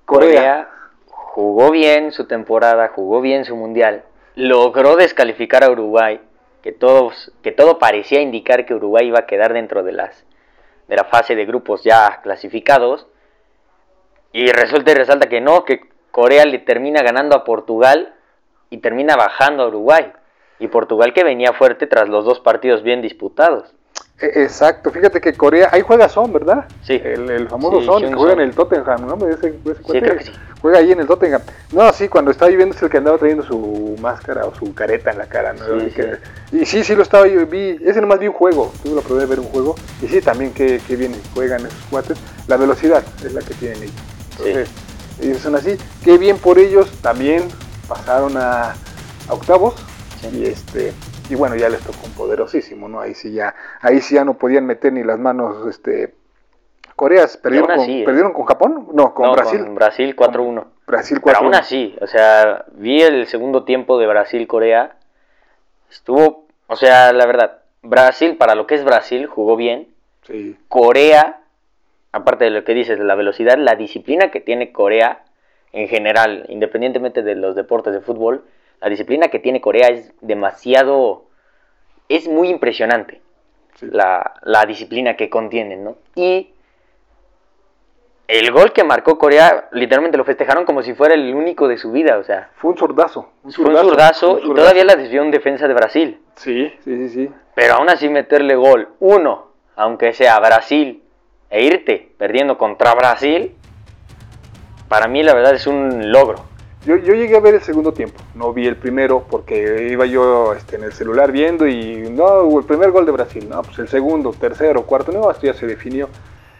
Corea 0.05 0.69
jugó 1.05 1.69
bien 1.71 2.11
su 2.11 2.25
temporada, 2.25 2.89
jugó 2.89 3.21
bien 3.21 3.45
su 3.45 3.55
mundial, 3.55 4.03
logró 4.35 4.95
descalificar 4.95 5.63
a 5.63 5.69
Uruguay, 5.69 6.19
que, 6.63 6.71
todos, 6.71 7.31
que 7.43 7.51
todo 7.51 7.77
parecía 7.77 8.21
indicar 8.21 8.65
que 8.65 8.73
Uruguay 8.73 9.07
iba 9.07 9.19
a 9.19 9.25
quedar 9.27 9.53
dentro 9.53 9.83
de, 9.83 9.91
las, 9.91 10.25
de 10.87 10.95
la 10.95 11.03
fase 11.03 11.35
de 11.35 11.45
grupos 11.45 11.83
ya 11.83 12.21
clasificados, 12.23 13.07
y 14.33 14.51
resulta 14.51 14.91
y 14.91 14.95
resalta 14.95 15.29
que 15.29 15.41
no, 15.41 15.65
que 15.65 15.81
Corea 16.11 16.45
le 16.45 16.59
termina 16.59 17.01
ganando 17.01 17.35
a 17.35 17.43
Portugal 17.43 18.13
y 18.69 18.77
termina 18.77 19.15
bajando 19.15 19.63
a 19.63 19.67
Uruguay, 19.67 20.11
y 20.59 20.67
Portugal 20.67 21.13
que 21.13 21.23
venía 21.23 21.53
fuerte 21.53 21.87
tras 21.87 22.09
los 22.09 22.25
dos 22.25 22.39
partidos 22.39 22.83
bien 22.83 23.01
disputados. 23.01 23.73
E, 24.19 24.43
exacto, 24.43 24.91
fíjate 24.91 25.21
que 25.21 25.33
Corea, 25.33 25.69
ahí 25.71 25.81
juega 25.81 26.09
Son, 26.09 26.31
¿verdad? 26.33 26.65
Sí. 26.83 27.01
El, 27.01 27.47
famoso 27.47 27.81
Son, 27.81 28.03
que 28.03 28.13
juega 28.13 28.33
en 28.33 28.41
el 28.41 28.53
Tottenham, 28.53 29.07
¿no? 29.07 29.27
Ese, 29.27 29.53
sí, 29.53 29.99
creo 29.99 30.17
que 30.17 30.25
sí. 30.25 30.31
Juega 30.61 30.79
ahí 30.79 30.91
en 30.91 30.99
el 30.99 31.07
Tottenham. 31.07 31.41
No, 31.71 31.91
sí, 31.93 32.09
cuando 32.09 32.31
estaba 32.31 32.51
viendo 32.51 32.75
es 32.75 32.83
el 32.83 32.89
que 32.89 32.97
andaba 32.97 33.17
trayendo 33.17 33.43
su 33.43 33.95
máscara 34.01 34.45
o 34.45 34.53
su 34.53 34.73
careta 34.73 35.11
en 35.11 35.19
la 35.19 35.25
cara, 35.25 35.53
¿no? 35.53 35.65
Sí, 35.79 35.93
y, 36.51 36.65
sí. 36.65 36.83
sí, 36.83 36.95
lo 36.95 37.03
estaba 37.03 37.27
yo, 37.27 37.45
vi, 37.47 37.79
ese 37.83 38.01
nomás 38.01 38.19
vi 38.19 38.27
un 38.27 38.33
juego, 38.33 38.73
tuve 38.83 38.95
la 38.95 38.99
oportunidad 38.99 39.25
de 39.25 39.29
ver 39.29 39.39
un 39.39 39.51
juego, 39.51 39.75
y 40.01 40.07
sí, 40.07 40.21
también 40.21 40.53
que, 40.53 40.81
que 40.85 40.95
bien 40.97 41.13
juegan 41.33 41.65
esos 41.65 41.85
cuates, 41.89 42.17
la 42.47 42.57
velocidad 42.57 43.01
es 43.23 43.33
la 43.33 43.41
que 43.41 43.53
tienen 43.53 43.83
ellos. 43.83 44.18
Entonces, 44.39 44.69
ellos 45.21 45.37
son 45.39 45.55
así, 45.55 45.77
qué 46.03 46.17
bien 46.17 46.37
por 46.37 46.59
ellos, 46.59 46.89
también 47.01 47.47
pasaron 47.87 48.37
a, 48.37 48.71
a 49.27 49.33
octavos, 49.33 49.75
y 50.31 50.45
este 50.45 50.93
y 51.29 51.35
bueno, 51.35 51.55
ya 51.55 51.69
les 51.69 51.81
tocó 51.81 52.05
un 52.05 52.13
poderosísimo, 52.13 52.89
¿no? 52.89 52.99
Ahí 52.99 53.13
sí 53.13 53.31
ya, 53.31 53.53
ahí 53.81 54.01
sí 54.01 54.15
ya 54.15 54.25
no 54.25 54.37
podían 54.37 54.65
meter 54.65 54.91
ni 54.91 55.03
las 55.03 55.19
manos, 55.19 55.67
este, 55.67 56.15
Coreas, 56.99 57.37
¿perdieron, 57.37 57.77
con, 57.77 57.89
¿eh? 57.89 58.03
¿perdieron 58.03 58.33
con 58.33 58.45
Japón? 58.45 58.89
No, 58.91 59.13
con 59.13 59.31
Brasil. 59.31 59.63
Con 59.63 59.75
Brasil 59.75 60.15
4-1. 60.17 60.65
Brasil 60.85 61.21
4-1. 61.21 61.23
Pero 61.23 61.37
aún 61.37 61.55
así, 61.55 61.95
o 62.01 62.07
sea, 62.07 62.65
vi 62.73 63.01
el 63.01 63.25
segundo 63.27 63.63
tiempo 63.63 63.97
de 63.99 64.07
Brasil-Corea, 64.07 64.97
estuvo, 65.89 66.45
o 66.67 66.75
sea, 66.75 67.13
la 67.13 67.25
verdad, 67.25 67.59
Brasil, 67.83 68.35
para 68.35 68.53
lo 68.55 68.67
que 68.67 68.75
es 68.75 68.83
Brasil, 68.83 69.27
jugó 69.27 69.55
bien. 69.55 69.87
Sí. 70.23 70.57
Corea, 70.67 71.38
aparte 72.11 72.45
de 72.45 72.51
lo 72.51 72.63
que 72.63 72.73
dices, 72.73 72.97
de 72.97 73.05
la 73.05 73.15
velocidad, 73.15 73.57
la 73.57 73.75
disciplina 73.75 74.31
que 74.31 74.39
tiene 74.39 74.71
Corea 74.71 75.23
en 75.71 75.87
general, 75.87 76.45
independientemente 76.49 77.21
de 77.21 77.35
los 77.35 77.55
deportes 77.55 77.93
de 77.93 78.01
fútbol, 78.01 78.43
la 78.81 78.89
disciplina 78.89 79.27
que 79.27 79.39
tiene 79.39 79.61
Corea 79.61 79.89
es 79.89 80.13
demasiado, 80.21 81.25
es 82.07 82.27
muy 82.27 82.49
impresionante 82.49 83.21
la, 83.81 84.33
la, 84.43 84.65
disciplina 84.65 85.15
que 85.15 85.29
contienen, 85.29 85.83
¿no? 85.83 85.97
Y 86.15 86.53
el 88.27 88.51
gol 88.51 88.71
que 88.73 88.83
marcó 88.83 89.17
Corea, 89.17 89.69
literalmente 89.71 90.17
lo 90.17 90.23
festejaron 90.23 90.65
como 90.65 90.83
si 90.83 90.93
fuera 90.93 91.15
el 91.15 91.33
único 91.33 91.67
de 91.67 91.77
su 91.77 91.91
vida, 91.91 92.17
o 92.17 92.23
sea. 92.23 92.51
Fue 92.55 92.71
un 92.71 92.77
sordazo. 92.77 93.31
fue 93.43 93.65
un 93.65 93.75
sordazo, 93.75 94.39
y 94.39 94.53
todavía 94.53 94.85
la 94.85 94.95
desvió 94.95 95.21
un 95.21 95.31
defensa 95.31 95.67
de 95.67 95.73
Brasil. 95.73 96.21
Sí, 96.35 96.71
sí, 96.83 96.95
sí, 96.97 97.09
sí. 97.09 97.29
Pero 97.55 97.75
aún 97.75 97.89
así 97.89 98.07
meterle 98.07 98.55
gol, 98.55 98.89
uno, 98.99 99.47
aunque 99.75 100.13
sea 100.13 100.39
Brasil, 100.39 101.01
e 101.49 101.63
irte 101.63 102.11
perdiendo 102.17 102.57
contra 102.57 102.93
Brasil, 102.93 103.53
para 104.87 105.07
mí 105.07 105.23
la 105.23 105.33
verdad 105.33 105.53
es 105.53 105.67
un 105.67 106.11
logro. 106.11 106.45
Yo, 106.85 106.95
llegué 106.95 107.35
a 107.35 107.41
ver 107.41 107.55
el 107.55 107.61
segundo 107.61 107.91
tiempo, 107.91 108.21
no 108.35 108.53
vi 108.53 108.65
el 108.65 108.77
primero 108.77 109.25
porque 109.29 109.89
iba 109.91 110.05
yo 110.05 110.53
este, 110.53 110.77
en 110.77 110.83
el 110.83 110.93
celular 110.93 111.31
viendo 111.31 111.67
y 111.67 112.09
no, 112.09 112.57
el 112.57 112.65
primer 112.65 112.91
gol 112.91 113.05
de 113.05 113.11
Brasil, 113.11 113.47
no, 113.49 113.61
pues 113.63 113.79
el 113.79 113.89
segundo, 113.89 114.31
tercero, 114.31 114.85
cuarto, 114.85 115.11
no, 115.11 115.29
esto 115.29 115.45
ya 115.45 115.53
se 115.53 115.67
definió. 115.67 116.07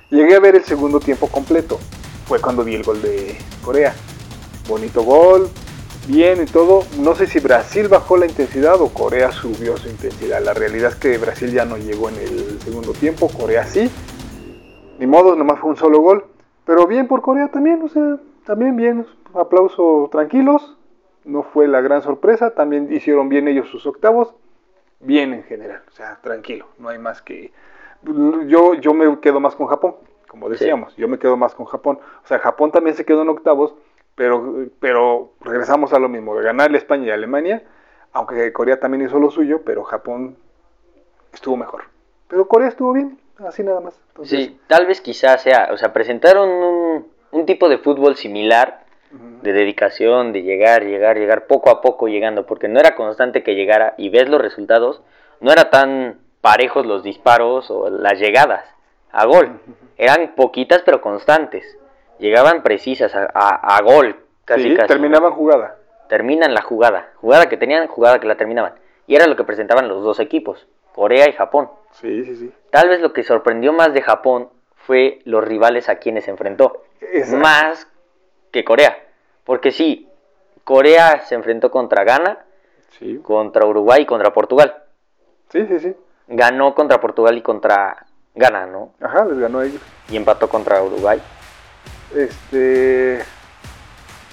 Llegué 0.10 0.36
a 0.36 0.39
ver 0.39 0.55
el 0.55 0.63
segundo 0.63 1.00
tiempo 1.00 1.27
completo, 1.27 1.79
fue 2.25 2.41
cuando 2.41 2.63
vi 2.63 2.75
el 2.75 2.84
gol 2.84 3.01
de 3.01 3.38
Corea. 3.63 3.93
Bonito 4.67 5.03
gol, 5.03 5.50
bien 6.08 6.43
y 6.43 6.46
todo. 6.46 6.84
No 7.00 7.15
sé 7.15 7.25
si 7.25 7.39
Brasil 7.39 7.88
bajó 7.88 8.17
la 8.17 8.25
intensidad 8.25 8.79
o 8.81 8.89
Corea 8.89 9.31
subió 9.31 9.77
su 9.77 9.88
intensidad. 9.88 10.43
La 10.43 10.53
realidad 10.53 10.91
es 10.91 10.96
que 10.96 11.17
Brasil 11.17 11.51
ya 11.51 11.65
no 11.65 11.77
llegó 11.77 12.10
en 12.10 12.17
el 12.17 12.60
segundo 12.62 12.91
tiempo, 12.93 13.29
Corea 13.29 13.65
sí. 13.65 13.89
Ni 14.99 15.07
modo, 15.07 15.35
nomás 15.35 15.59
fue 15.59 15.71
un 15.71 15.77
solo 15.77 15.99
gol. 15.99 16.25
Pero 16.65 16.85
bien 16.85 17.07
por 17.07 17.21
Corea 17.23 17.47
también, 17.47 17.81
o 17.81 17.87
sea, 17.87 18.19
también 18.45 18.75
bien, 18.75 19.05
aplauso 19.33 20.07
tranquilos, 20.11 20.77
no 21.25 21.41
fue 21.41 21.67
la 21.67 21.81
gran 21.81 22.01
sorpresa, 22.01 22.51
también 22.51 22.91
hicieron 22.93 23.29
bien 23.29 23.47
ellos 23.47 23.69
sus 23.69 23.87
octavos, 23.87 24.35
bien 24.99 25.33
en 25.33 25.43
general, 25.43 25.81
o 25.87 25.91
sea, 25.91 26.19
tranquilo, 26.21 26.67
no 26.77 26.89
hay 26.89 26.99
más 26.99 27.21
que... 27.21 27.51
Yo, 28.47 28.75
yo 28.75 28.93
me 28.93 29.19
quedo 29.19 29.39
más 29.39 29.55
con 29.55 29.67
Japón, 29.67 29.95
como 30.27 30.47
decíamos, 30.47 30.95
yo 30.95 31.07
me 31.07 31.17
quedo 31.17 31.37
más 31.37 31.55
con 31.55 31.65
Japón, 31.65 31.99
o 32.23 32.27
sea, 32.27 32.39
Japón 32.39 32.71
también 32.71 32.95
se 32.95 33.05
quedó 33.05 33.23
en 33.23 33.29
octavos, 33.29 33.73
pero, 34.15 34.67
pero 34.79 35.31
regresamos 35.41 35.93
a 35.93 35.99
lo 35.99 36.07
mismo, 36.07 36.35
de 36.35 36.43
ganarle 36.43 36.77
España 36.77 37.07
y 37.07 37.11
Alemania, 37.11 37.63
aunque 38.13 38.53
Corea 38.53 38.79
también 38.79 39.05
hizo 39.05 39.19
lo 39.19 39.31
suyo, 39.31 39.61
pero 39.63 39.83
Japón 39.83 40.37
estuvo 41.33 41.57
mejor. 41.57 41.83
Pero 42.27 42.47
Corea 42.47 42.67
estuvo 42.67 42.93
bien, 42.93 43.19
así 43.48 43.63
nada 43.63 43.79
más. 43.79 44.00
sí, 44.24 44.60
tal 44.67 44.86
vez 44.86 45.01
quizás 45.01 45.41
sea, 45.41 45.69
o 45.72 45.77
sea, 45.77 45.93
presentaron 45.93 46.50
un, 46.50 47.08
un 47.31 47.46
tipo 47.46 47.69
de 47.69 47.77
fútbol 47.77 48.15
similar, 48.15 48.84
de 49.12 49.53
dedicación, 49.53 50.34
de 50.34 50.43
llegar, 50.43 50.84
llegar, 50.84 51.17
llegar, 51.17 51.48
poco 51.48 51.72
a 51.72 51.81
poco 51.81 52.08
llegando, 52.08 52.46
porque 52.46 52.67
no 52.67 52.79
era 52.79 52.96
constante 52.96 53.41
que 53.41 53.55
llegara 53.55 53.96
y 53.98 54.10
ves 54.10 54.29
los 54.29 54.39
resultados, 54.39 55.01
no 55.39 55.51
era 55.51 55.72
tan 55.72 56.19
parejos 56.41 56.86
los 56.86 57.03
disparos 57.03 57.72
o 57.72 57.89
las 57.89 58.19
llegadas 58.19 58.65
a 59.12 59.25
gol, 59.25 59.60
eran 59.98 60.34
poquitas 60.36 60.84
pero 60.86 61.01
constantes, 61.01 61.65
llegaban 62.19 62.62
precisas 62.62 63.12
a, 63.15 63.81
gol, 63.84 64.15
casi 64.46 64.75
casi. 64.75 64.88
Terminaban 64.88 65.34
jugada. 65.34 65.77
Terminan 66.08 66.53
la 66.53 66.62
jugada, 66.62 67.10
jugada 67.15 67.50
que 67.50 67.58
tenían, 67.58 67.88
jugada 67.88 68.19
que 68.19 68.27
la 68.27 68.38
terminaban. 68.38 68.74
Y 69.08 69.15
era 69.15 69.27
lo 69.27 69.36
que 69.36 69.43
presentaban 69.43 69.88
los 69.88 70.03
dos 70.03 70.19
equipos, 70.19 70.67
Corea 70.93 71.27
y 71.29 71.34
Japón. 71.34 71.69
Sí, 71.93 72.25
sí, 72.25 72.36
sí. 72.36 72.51
Tal 72.72 72.89
vez 72.89 73.01
lo 73.01 73.13
que 73.13 73.24
sorprendió 73.24 73.74
más 73.74 73.93
de 73.93 74.01
Japón 74.01 74.50
fue 74.75 75.19
los 75.25 75.43
rivales 75.43 75.89
a 75.89 75.96
quienes 75.96 76.25
se 76.25 76.31
enfrentó. 76.31 76.84
Más 77.31 77.88
que 78.51 78.63
Corea. 78.63 78.98
Porque 79.43 79.72
sí, 79.72 80.08
Corea 80.63 81.22
se 81.25 81.36
enfrentó 81.36 81.72
contra 81.72 82.03
Ghana, 82.03 82.46
contra 83.24 83.65
Uruguay 83.65 84.03
y 84.03 84.05
contra 84.05 84.34
Portugal. 84.34 84.84
Sí, 85.51 85.65
sí, 85.67 85.79
sí. 85.79 85.96
Ganó 86.27 86.75
contra 86.75 87.01
Portugal 87.01 87.38
y 87.38 87.41
contra 87.41 88.05
Ghana, 88.36 88.67
¿no? 88.67 88.93
Ajá, 89.01 89.25
les 89.25 89.39
ganó 89.39 89.60
a 89.60 89.65
ellos. 89.65 89.81
Y 90.10 90.17
empató 90.17 90.48
contra 90.48 90.81
Uruguay. 90.84 91.22
Este. 92.15 93.24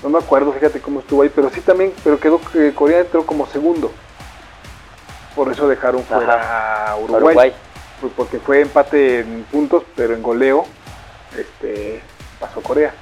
No 0.03 0.11
me 0.11 0.19
acuerdo, 0.19 0.53
fíjate 0.53 0.81
cómo 0.81 1.01
estuvo 1.01 1.23
ahí, 1.23 1.31
pero 1.35 1.49
sí 1.49 1.61
también, 1.63 1.93
pero 2.05 2.21
quedó 2.21 2.39
que 2.53 2.75
Corea 2.75 3.01
entró 3.01 3.25
como 3.25 3.47
segundo. 3.47 3.91
Por 5.37 5.53
eso 5.53 5.69
dejaron 5.69 6.03
fuera 6.03 6.91
a 6.91 6.97
Uruguay, 6.97 7.53
Porque 8.17 8.41
fue 8.41 8.63
empate 8.63 9.21
en 9.21 9.45
puntos, 9.45 9.85
pero 9.95 10.15
en 10.15 10.23
goleo 10.23 10.65
este, 11.39 12.01
pasó 12.41 12.63
Corea. 12.63 12.93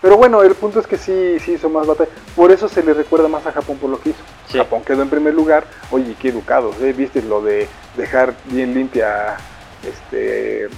Pero 0.00 0.16
bueno, 0.16 0.42
el 0.42 0.54
punto 0.54 0.78
es 0.78 0.86
que 0.86 0.96
sí, 0.96 1.38
sí 1.40 1.52
hizo 1.52 1.68
más 1.68 1.86
batalla. 1.86 2.10
Por 2.36 2.52
eso 2.52 2.68
se 2.68 2.84
le 2.84 2.94
recuerda 2.94 3.26
más 3.26 3.44
a 3.46 3.52
Japón 3.52 3.78
por 3.78 3.90
lo 3.90 4.00
que 4.00 4.10
hizo. 4.10 4.22
Japón 4.52 4.82
quedó 4.84 5.02
en 5.02 5.10
primer 5.10 5.34
lugar. 5.34 5.64
Oye, 5.90 6.14
qué 6.20 6.28
educados, 6.28 6.76
¿eh? 6.80 6.92
¿Viste 6.92 7.22
lo 7.22 7.42
de 7.42 7.66
dejar 7.96 8.34
bien 8.44 8.74
limpia 8.74 9.36
este, 9.84 10.68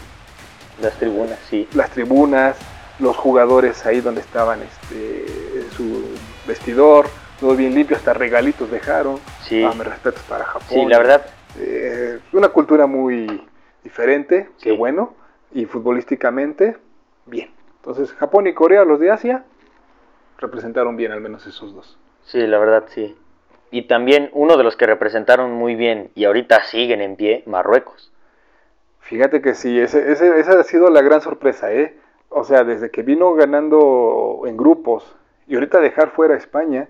las 0.81 0.95
tribunas, 0.95 1.39
sí. 1.51 1.69
Las 1.75 1.91
tribunas, 1.91 2.57
los 2.99 3.17
jugadores 3.17 3.85
ahí 3.85 4.01
donde 4.01 4.21
estaban 4.21 4.61
este, 4.63 5.67
su 5.77 6.05
vestidor, 6.47 7.07
todo 7.41 7.57
bien 7.57 7.75
limpio, 7.75 7.97
hasta 7.97 8.13
regalitos 8.13 8.71
dejaron. 8.71 9.19
Sí. 9.43 9.63
Ah, 9.65 9.73
me 9.77 9.85
respeto 9.85 10.21
para 10.29 10.45
Japón. 10.45 10.69
Sí, 10.69 10.85
la 10.87 10.99
verdad. 10.99 11.27
Eh, 11.59 12.21
una 12.33 12.49
cultura 12.51 12.87
muy 12.87 13.43
diferente, 13.83 14.51
qué 14.61 14.73
bueno. 14.73 15.15
Y 15.53 15.65
futbolísticamente, 15.67 16.77
bien. 17.27 17.51
Entonces, 17.77 18.13
Japón 18.13 18.47
y 18.47 18.53
Corea, 18.55 18.85
los 18.85 19.01
de 19.01 19.11
Asia, 19.11 19.45
representaron 20.39 20.97
bien 20.97 21.13
al 21.13 21.21
menos 21.21 21.47
esos 21.47 21.75
dos. 21.75 21.99
Sí, 22.25 22.47
la 22.47 22.59
verdad 22.59 22.85
sí. 22.89 23.17
Y 23.73 23.83
también 23.89 24.31
uno 24.33 24.57
de 24.57 24.65
los 24.65 24.77
que 24.77 24.87
representaron 24.87 25.53
muy 25.53 25.75
bien 25.75 26.11
y 26.15 26.25
ahorita 26.25 26.63
siguen 26.65 27.01
en 27.01 27.17
pie, 27.17 27.43
Marruecos. 27.47 28.13
Fíjate 29.01 29.41
que 29.43 29.55
sí, 29.55 29.79
ese, 29.81 30.13
ese- 30.13 30.39
esa 30.39 30.59
ha 30.59 30.63
sido 30.65 30.91
la 30.91 31.03
gran 31.03 31.21
sorpresa, 31.21 31.73
¿eh? 31.73 31.97
O 32.29 32.45
sea, 32.45 32.63
desde 32.65 32.91
que 32.91 33.03
vino 33.03 33.35
ganando 33.35 34.43
en 34.47 34.57
grupos 34.57 35.17
y 35.49 35.55
ahorita 35.55 35.81
dejar 35.81 36.11
fuera 36.11 36.35
a 36.35 36.39
España, 36.39 36.89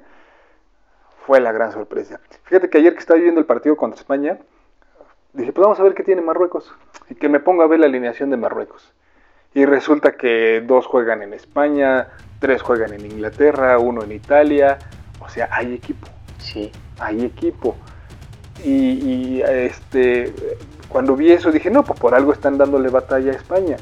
fue 1.26 1.40
la 1.40 1.52
gran 1.52 1.72
sorpresa. 1.72 2.20
Fíjate 2.44 2.68
que 2.70 2.78
ayer 2.78 2.92
que 2.94 3.00
estaba 3.00 3.20
viendo 3.20 3.40
el 3.40 3.46
partido 3.46 3.76
contra 3.76 3.98
España, 4.00 4.38
dije, 5.32 5.52
pues 5.52 5.64
vamos 5.64 5.80
a 5.80 5.82
ver 5.82 5.94
qué 5.94 6.02
tiene 6.02 6.22
Marruecos. 6.22 6.72
Y 7.08 7.14
que 7.14 7.28
me 7.28 7.40
ponga 7.40 7.64
a 7.64 7.68
ver 7.68 7.80
la 7.80 7.86
alineación 7.86 8.30
de 8.30 8.36
Marruecos. 8.36 8.92
Y 9.54 9.64
resulta 9.64 10.12
que 10.12 10.62
dos 10.64 10.86
juegan 10.86 11.22
en 11.22 11.34
España, 11.34 12.08
tres 12.38 12.62
juegan 12.62 12.92
en 12.92 13.04
Inglaterra, 13.04 13.78
uno 13.78 14.02
en 14.02 14.12
Italia. 14.12 14.78
O 15.20 15.28
sea, 15.28 15.48
hay 15.52 15.74
equipo 15.74 16.06
Sí. 16.38 16.72
hay 16.98 17.24
equipo. 17.24 17.76
Y, 18.64 18.70
y, 18.70 19.42
este, 19.42 20.32
cuando 20.88 21.16
vi 21.16 21.32
eso 21.32 21.50
dije, 21.50 21.70
no, 21.70 21.82
pues 21.82 21.98
por 21.98 22.14
algo 22.14 22.32
están 22.32 22.58
dándole 22.58 22.88
batalla 22.90 23.32
a 23.32 23.34
España. 23.34 23.76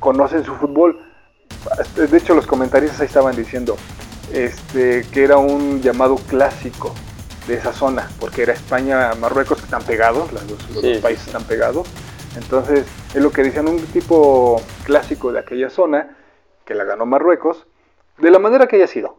Conocen 0.00 0.44
su 0.44 0.54
fútbol. 0.54 1.00
De 1.96 2.16
hecho, 2.16 2.34
los 2.34 2.46
comentaristas 2.46 3.00
ahí 3.00 3.06
estaban 3.06 3.34
diciendo 3.34 3.76
este, 4.32 5.04
que 5.12 5.24
era 5.24 5.36
un 5.38 5.80
llamado 5.80 6.16
clásico 6.16 6.94
de 7.46 7.54
esa 7.54 7.72
zona, 7.72 8.08
porque 8.20 8.42
era 8.42 8.52
España, 8.52 9.12
Marruecos, 9.14 9.58
que 9.58 9.64
están 9.64 9.82
pegados, 9.82 10.32
los, 10.32 10.46
dos- 10.46 10.70
los 10.70 10.80
Sí, 10.82 10.98
países 11.02 11.24
sí. 11.24 11.30
están 11.30 11.44
pegados. 11.44 11.88
Entonces, 12.36 12.86
es 13.14 13.22
lo 13.22 13.30
que 13.30 13.42
decían, 13.42 13.68
un 13.68 13.78
tipo 13.86 14.60
clásico 14.84 15.32
de 15.32 15.38
aquella 15.40 15.70
zona, 15.70 16.16
que 16.64 16.74
la 16.74 16.84
ganó 16.84 17.06
Marruecos, 17.06 17.66
de 18.18 18.30
la 18.30 18.38
manera 18.38 18.66
que 18.66 18.76
haya 18.76 18.86
sido 18.86 19.16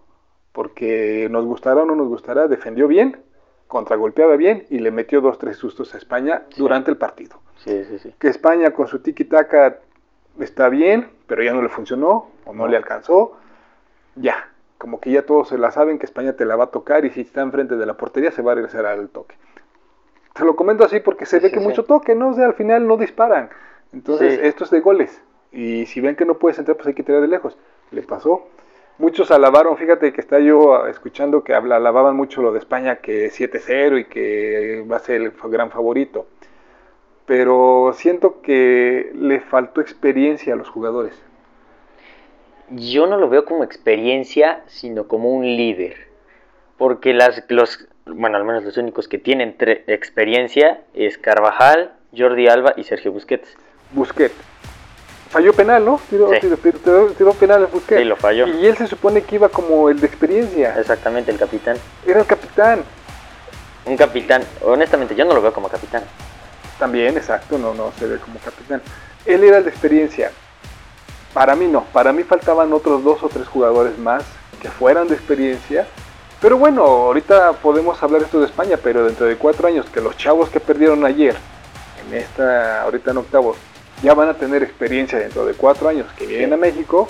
porque 0.51 1.27
nos 1.31 1.45
gustará 1.45 1.83
o 1.83 1.85
no 1.85 1.95
nos 1.95 2.07
gustará, 2.07 2.47
defendió 2.47 2.87
bien, 2.87 3.21
contragolpeaba 3.67 4.35
bien 4.35 4.65
y 4.69 4.79
le 4.79 4.91
metió 4.91 5.21
dos, 5.21 5.37
tres 5.37 5.57
sustos 5.57 5.93
a 5.93 5.97
España 5.97 6.43
Sí. 6.49 6.55
durante 6.59 6.89
el 6.91 6.97
partido. 6.97 7.39
Sí, 7.63 7.83
sí, 7.87 7.99
sí. 7.99 8.13
Que 8.19 8.27
España 8.29 8.71
con 8.71 8.87
su 8.87 8.99
tiki-taka 8.99 9.77
está 10.39 10.67
bien, 10.69 11.09
pero 11.27 11.43
ya 11.43 11.53
no 11.53 11.61
le 11.61 11.69
funcionó 11.69 12.29
o 12.45 12.53
no, 12.53 12.63
No. 12.63 12.67
le 12.67 12.77
alcanzó, 12.77 13.37
ya, 14.15 14.49
como 14.79 14.99
que 14.99 15.11
ya 15.11 15.23
todos 15.25 15.49
se 15.49 15.57
la 15.59 15.69
saben 15.69 15.99
que 15.99 16.07
España 16.07 16.33
te 16.33 16.45
la 16.45 16.55
va 16.55 16.63
a 16.63 16.71
tocar 16.71 17.05
y 17.05 17.11
si 17.11 17.21
está 17.21 17.41
enfrente 17.41 17.75
de 17.75 17.85
la 17.85 17.95
portería 17.97 18.31
se 18.31 18.41
va 18.41 18.53
a 18.53 18.55
regresar 18.55 18.87
al 18.87 19.09
toque. 19.09 19.35
Te 20.33 20.43
lo 20.45 20.55
comento 20.55 20.83
así 20.83 20.99
porque 21.01 21.25
se 21.27 21.37
Sí, 21.37 21.43
ve 21.43 21.51
que 21.51 21.59
sí. 21.59 21.63
mucho 21.65 21.83
toque, 21.83 22.15
¿no? 22.15 22.29
O 22.29 22.33
sea, 22.33 22.45
al 22.47 22.53
final 22.55 22.87
no 22.87 22.97
disparan. 22.97 23.49
Entonces, 23.93 24.35
Sí. 24.35 24.39
esto 24.43 24.63
es 24.63 24.71
de 24.71 24.79
goles. 24.79 25.21
Y 25.51 25.85
si 25.85 25.99
ven 26.01 26.15
que 26.15 26.25
no 26.25 26.35
puedes 26.39 26.57
entrar, 26.57 26.77
pues 26.77 26.87
hay 26.87 26.93
que 26.93 27.03
tirar 27.03 27.21
de 27.21 27.27
lejos. 27.27 27.57
Le 27.91 28.01
pasó. 28.03 28.47
Muchos 28.99 29.31
alabaron, 29.31 29.77
fíjate 29.77 30.11
que 30.13 30.21
está 30.21 30.39
yo 30.39 30.75
ah, 30.75 30.89
escuchando 30.89 31.43
que 31.43 31.53
alababan 31.53 32.15
mucho 32.15 32.41
lo 32.41 32.51
de 32.51 32.59
España, 32.59 32.97
que 32.97 33.29
7-0 33.31 33.97
y 33.99 34.05
que 34.05 34.85
va 34.89 34.97
a 34.97 34.99
ser 34.99 35.21
el 35.21 35.31
gran 35.45 35.71
favorito. 35.71 36.25
Pero 37.25 37.91
siento 37.95 38.41
que 38.41 39.11
le 39.15 39.39
faltó 39.39 39.81
experiencia 39.81 40.53
a 40.53 40.57
los 40.57 40.69
jugadores. 40.69 41.13
Yo 42.71 43.07
no 43.07 43.17
lo 43.17 43.29
veo 43.29 43.45
como 43.45 43.63
experiencia, 43.63 44.61
sino 44.67 45.07
como 45.07 45.29
un 45.29 45.43
líder. 45.45 45.95
Porque 46.77 47.13
las, 47.13 47.43
los, 47.49 47.87
bueno, 48.05 48.37
al 48.37 48.43
menos 48.45 48.63
los 48.63 48.77
únicos 48.77 49.07
que 49.07 49.17
tienen 49.17 49.55
experiencia 49.87 50.81
es 50.93 51.17
Carvajal, 51.17 51.93
Jordi 52.15 52.47
Alba 52.47 52.73
y 52.77 52.83
Sergio 52.83 53.11
Busquets. 53.11 53.49
Busquets. 53.91 54.35
Falló 55.29 55.53
penal, 55.53 55.85
¿no? 55.85 55.99
Tiró, 56.09 56.29
Sí. 56.33 56.39
tiró- 56.41 56.57
tiró- 56.57 57.11
tiró 57.11 57.33
penal 57.33 57.61
el 57.61 57.67
Busquets. 57.67 58.01
Sí, 58.01 58.07
lo 58.07 58.15
falló. 58.15 58.47
Y 58.47 58.65
él 58.65 58.77
se 58.77 58.87
supone 58.87 59.21
que 59.23 59.35
iba 59.35 59.49
como 59.49 59.89
el 59.89 59.99
de 59.99 60.07
experiencia. 60.07 60.79
Exactamente, 60.79 61.31
el 61.31 61.37
capitán. 61.37 61.77
Era 62.05 62.21
el 62.21 62.25
capitán. 62.25 62.83
Un 63.85 63.97
capitán, 63.97 64.43
honestamente, 64.63 65.15
yo 65.15 65.25
no 65.25 65.33
lo 65.33 65.41
veo 65.41 65.53
como 65.53 65.69
capitán. 65.69 66.03
También, 66.77 67.17
exacto, 67.17 67.57
no, 67.57 67.73
no 67.73 67.91
se 67.93 68.07
ve 68.07 68.17
como 68.19 68.39
capitán. 68.39 68.81
Él 69.25 69.43
era 69.43 69.57
el 69.57 69.63
de 69.65 69.69
experiencia. 69.69 70.31
Para 71.33 71.55
mí 71.55 71.67
no, 71.67 71.83
para 71.93 72.11
mí 72.11 72.23
faltaban 72.23 72.73
otros 72.73 73.03
dos 73.03 73.21
o 73.23 73.29
tres 73.29 73.47
jugadores 73.47 73.97
más 73.97 74.23
que 74.61 74.69
fueran 74.69 75.07
de 75.07 75.15
experiencia. 75.15 75.87
Pero 76.41 76.57
bueno, 76.57 76.83
ahorita 76.83 77.53
podemos 77.53 78.01
hablar 78.01 78.21
esto 78.21 78.39
de 78.39 78.45
España, 78.45 78.77
pero 78.81 79.05
dentro 79.05 79.25
de 79.25 79.35
cuatro 79.35 79.67
años 79.67 79.85
que 79.93 80.01
los 80.01 80.15
chavos 80.17 80.49
que 80.49 80.59
perdieron 80.59 81.05
ayer, 81.05 81.35
en 82.07 82.17
esta, 82.17 82.83
ahorita 82.83 83.11
en 83.11 83.17
octavos, 83.17 83.57
ya 84.01 84.13
van 84.13 84.29
a 84.29 84.33
tener 84.35 84.63
experiencia 84.63 85.19
dentro 85.19 85.45
de 85.45 85.53
cuatro 85.53 85.89
años 85.89 86.07
que 86.17 86.25
vienen 86.25 86.49
Sí. 86.49 86.53
a 86.53 86.57
México, 86.57 87.07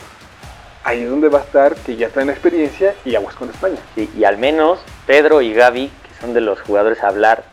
ahí 0.84 1.04
es 1.04 1.10
donde 1.10 1.30
va 1.30 1.40
a 1.40 1.44
estar 1.44 1.76
que 1.76 1.96
ya 1.96 2.10
traen 2.10 2.30
experiencia 2.32 2.96
y 3.06 3.16
aguas 3.16 3.36
con 3.36 3.50
España. 3.50 3.78
Sí, 3.94 4.10
y 4.18 4.24
al 4.24 4.38
menos 4.40 4.80
Pedro 5.06 5.42
y 5.42 5.54
Gaby, 5.54 5.88
que 5.88 6.22
son 6.22 6.34
de 6.34 6.42
los 6.42 6.60
jugadores 6.62 7.04
a 7.04 7.10
hablar, 7.10 7.44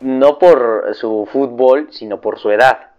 no 0.00 0.38
por 0.40 0.92
su 0.94 1.28
fútbol, 1.32 1.88
sino 1.92 2.20
por 2.20 2.38
su 2.40 2.50
edad. 2.50 2.91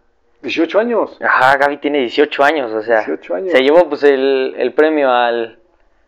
18 0.43 0.79
años. 0.79 1.17
Ajá, 1.21 1.57
Gaby 1.57 1.77
tiene 1.77 1.99
18 1.99 2.43
años, 2.43 2.71
o 2.71 2.81
sea, 2.81 2.97
18 2.99 3.35
años. 3.35 3.51
se 3.51 3.61
llevó 3.63 3.89
pues 3.89 4.03
el, 4.03 4.53
el 4.57 4.73
premio 4.73 5.09
al, 5.09 5.57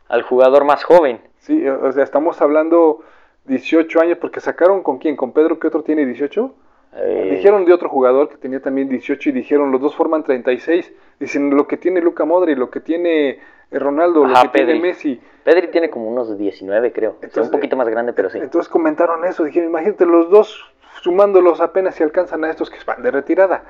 al 0.10 0.21
jugador 0.21 0.65
más 0.65 0.84
joven. 0.84 1.19
Sí, 1.39 1.67
o 1.67 1.91
sea, 1.91 2.04
estamos 2.04 2.41
hablando 2.41 3.04
18 3.45 4.02
años 4.02 4.17
porque 4.19 4.39
sacaron 4.39 4.84
con 4.84 4.98
quién, 5.00 5.15
con 5.15 5.32
Pedro 5.32 5.58
que 5.58 5.67
otro 5.67 5.84
tiene 5.84 6.06
18. 6.06 6.56
Eh, 6.98 7.30
Dijeron 7.32 7.65
de 7.65 7.74
otro 7.74 7.89
jugador 7.89 8.30
que 8.30 8.38
tenía 8.38 8.62
también 8.62 8.88
18 8.88 9.30
y 9.30 9.32
dijeron 9.32 9.71
los 9.71 9.82
dos 9.82 9.95
forman 9.95 10.24
36. 10.24 10.91
Dicen 11.19 11.56
lo 11.56 11.67
que 11.67 11.78
tiene 11.78 12.02
Luca 12.02 12.26
Modri, 12.26 12.56
lo 12.56 12.69
que 12.69 12.80
tiene 12.80 13.30
eh, 13.30 13.39
Ronaldo, 13.71 14.26
lo 14.26 14.34
que 14.34 14.48
tiene. 14.50 14.80
Messi. 14.80 15.19
Pedri 15.43 15.67
tiene 15.67 15.89
como 15.89 16.10
unos 16.10 16.38
19, 16.38 16.91
creo. 16.91 17.17
Entonces, 17.21 17.45
un 17.45 17.52
poquito 17.52 17.76
más 17.76 17.88
grande, 17.88 18.13
pero 18.13 18.30
sí. 18.30 18.39
Entonces 18.39 18.69
comentaron 18.69 19.26
eso, 19.26 19.43
dijeron, 19.43 19.69
imagínate 19.69 20.06
los 20.06 20.30
dos 20.30 20.65
sumándolos 21.02 21.62
apenas 21.62 21.95
si 21.95 22.04
alcanzan 22.04 22.43
a 22.45 22.50
estos 22.50 22.69
que 22.69 22.78
van 22.86 23.04
de 23.04 23.12
retirada. 23.12 23.63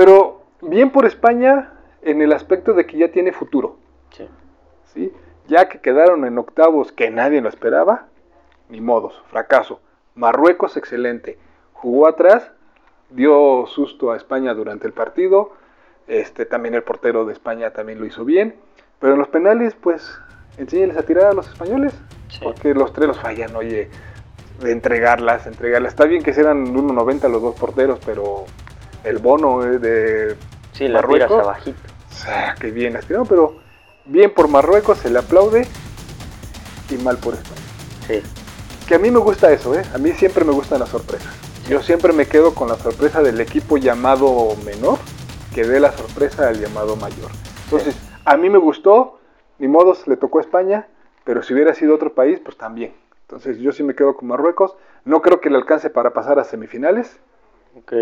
Pero 0.00 0.44
bien 0.62 0.92
por 0.92 1.04
España 1.04 1.74
en 2.00 2.22
el 2.22 2.32
aspecto 2.32 2.72
de 2.72 2.86
que 2.86 2.96
ya 2.96 3.12
tiene 3.12 3.32
futuro. 3.32 3.76
Sí. 4.08 4.26
¿sí? 4.94 5.12
Ya 5.46 5.68
que 5.68 5.82
quedaron 5.82 6.24
en 6.24 6.38
octavos 6.38 6.90
que 6.90 7.10
nadie 7.10 7.42
lo 7.42 7.50
esperaba, 7.50 8.06
ni 8.70 8.80
modos, 8.80 9.22
fracaso. 9.28 9.82
Marruecos, 10.14 10.78
excelente. 10.78 11.36
Jugó 11.74 12.06
atrás, 12.06 12.50
dio 13.10 13.66
susto 13.66 14.10
a 14.10 14.16
España 14.16 14.54
durante 14.54 14.86
el 14.86 14.94
partido. 14.94 15.52
Este, 16.08 16.46
también 16.46 16.74
el 16.74 16.82
portero 16.82 17.26
de 17.26 17.34
España 17.34 17.74
también 17.74 17.98
lo 17.98 18.06
hizo 18.06 18.24
bien. 18.24 18.54
Pero 19.00 19.12
en 19.12 19.18
los 19.18 19.28
penales, 19.28 19.74
pues, 19.74 20.18
enséñales 20.56 20.96
a 20.96 21.02
tirar 21.02 21.26
a 21.26 21.34
los 21.34 21.46
españoles. 21.46 21.92
Sí. 22.28 22.40
Porque 22.42 22.72
los 22.72 22.94
tres 22.94 23.08
los 23.08 23.20
fallan, 23.20 23.54
oye, 23.54 23.90
de 24.60 24.72
entregarlas, 24.72 25.46
entregarlas. 25.46 25.92
Está 25.92 26.06
bien 26.06 26.22
que 26.22 26.32
sean 26.32 26.74
1.90 26.74 27.28
los 27.28 27.42
dos 27.42 27.60
porteros, 27.60 28.00
pero 28.06 28.46
el 29.04 29.18
bono 29.18 29.64
eh, 29.64 29.78
de 29.78 30.36
Sí, 30.72 30.88
la 30.88 31.00
Marruecos. 31.02 31.40
abajito. 31.40 31.78
Ah, 32.26 32.54
qué 32.60 32.70
bien 32.70 32.92
las 32.94 33.06
tiró, 33.06 33.24
pero 33.24 33.56
bien 34.04 34.32
por 34.34 34.48
Marruecos, 34.48 34.98
se 34.98 35.10
le 35.10 35.18
aplaude 35.18 35.66
y 36.90 36.94
mal 36.96 37.16
por 37.18 37.34
España. 37.34 37.60
Sí. 38.06 38.22
Que 38.86 38.94
a 38.96 38.98
mí 38.98 39.10
me 39.10 39.18
gusta 39.20 39.52
eso, 39.52 39.74
¿eh? 39.78 39.82
A 39.94 39.98
mí 39.98 40.10
siempre 40.12 40.44
me 40.44 40.52
gustan 40.52 40.80
las 40.80 40.88
sorpresas. 40.88 41.32
Yo 41.68 41.80
siempre 41.82 42.12
me 42.12 42.26
quedo 42.26 42.54
con 42.54 42.68
la 42.68 42.74
sorpresa 42.76 43.22
del 43.22 43.40
equipo 43.40 43.76
llamado 43.76 44.56
menor 44.64 44.98
que 45.54 45.64
dé 45.64 45.78
la 45.80 45.92
sorpresa 45.92 46.48
al 46.48 46.60
llamado 46.60 46.96
mayor. 46.96 47.30
Entonces, 47.64 47.96
a 48.24 48.36
mí 48.36 48.50
me 48.50 48.58
gustó, 48.58 49.20
ni 49.58 49.68
modos, 49.68 50.06
le 50.08 50.16
tocó 50.16 50.38
a 50.38 50.42
España, 50.42 50.88
pero 51.24 51.42
si 51.42 51.54
hubiera 51.54 51.74
sido 51.74 51.94
otro 51.94 52.14
país, 52.14 52.40
pues 52.44 52.56
también. 52.56 52.94
Entonces, 53.22 53.58
yo 53.58 53.70
sí 53.72 53.82
me 53.84 53.94
quedo 53.94 54.16
con 54.16 54.26
Marruecos. 54.28 54.74
No 55.04 55.22
creo 55.22 55.40
que 55.40 55.50
le 55.50 55.56
alcance 55.56 55.88
para 55.90 56.12
pasar 56.12 56.38
a 56.38 56.44
semifinales, 56.44 57.18
Ok. 57.78 57.92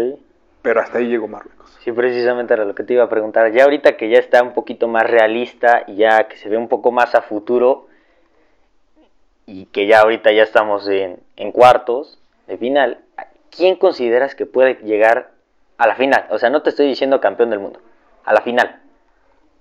Pero 0.62 0.80
hasta 0.80 0.98
ahí 0.98 1.06
llegó 1.08 1.28
Marruecos. 1.28 1.76
Sí, 1.80 1.92
precisamente 1.92 2.54
era 2.54 2.64
lo 2.64 2.74
que 2.74 2.82
te 2.82 2.92
iba 2.94 3.04
a 3.04 3.08
preguntar. 3.08 3.50
Ya 3.52 3.64
ahorita 3.64 3.96
que 3.96 4.08
ya 4.10 4.18
está 4.18 4.42
un 4.42 4.52
poquito 4.52 4.88
más 4.88 5.08
realista 5.08 5.84
y 5.86 5.96
ya 5.96 6.28
que 6.28 6.36
se 6.36 6.48
ve 6.48 6.56
un 6.56 6.68
poco 6.68 6.90
más 6.92 7.14
a 7.14 7.22
futuro 7.22 7.86
y 9.46 9.66
que 9.66 9.86
ya 9.86 10.00
ahorita 10.00 10.30
ya 10.32 10.42
estamos 10.42 10.86
en, 10.88 11.20
en 11.36 11.52
cuartos 11.52 12.18
de 12.46 12.58
final, 12.58 12.98
¿quién 13.56 13.76
consideras 13.76 14.34
que 14.34 14.44
puede 14.46 14.74
llegar 14.82 15.30
a 15.78 15.86
la 15.86 15.94
final? 15.94 16.26
O 16.30 16.38
sea, 16.38 16.50
no 16.50 16.62
te 16.62 16.70
estoy 16.70 16.86
diciendo 16.86 17.20
campeón 17.20 17.50
del 17.50 17.60
mundo, 17.60 17.80
a 18.24 18.32
la 18.34 18.40
final. 18.42 18.80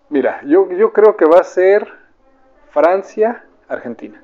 Mira, 0.09 0.41
yo, 0.45 0.69
yo 0.71 0.91
creo 0.93 1.15
que 1.17 1.25
va 1.25 1.39
a 1.39 1.43
ser 1.43 1.87
Francia-Argentina. 2.71 4.21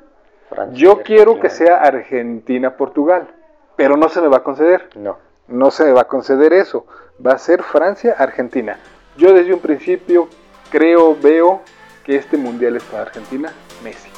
Francia, 0.50 0.78
Yo 0.78 1.02
quiero 1.04 1.40
que 1.40 1.48
Argentina. 1.48 1.78
sea 1.80 1.82
Argentina-Portugal, 1.84 3.28
pero 3.76 3.98
no 3.98 4.10
se 4.10 4.22
me 4.22 4.28
va 4.28 4.38
a 4.38 4.44
conceder. 4.44 4.90
No. 4.96 5.18
No 5.48 5.72
se 5.72 5.92
va 5.92 6.02
a 6.02 6.08
conceder 6.08 6.54
eso. 6.54 6.86
Va 7.26 7.34
a 7.34 7.38
ser 7.38 7.64
Francia-Argentina. 7.64 8.78
Yo 9.18 9.34
desde 9.34 9.54
un 9.54 9.60
principio 9.60 10.28
creo, 10.72 11.16
veo 11.22 11.62
que 12.06 12.16
este 12.16 12.38
mundial 12.38 12.76
es 12.76 12.84
para 12.84 13.04
Argentina, 13.04 13.54
Messi. 13.84 14.10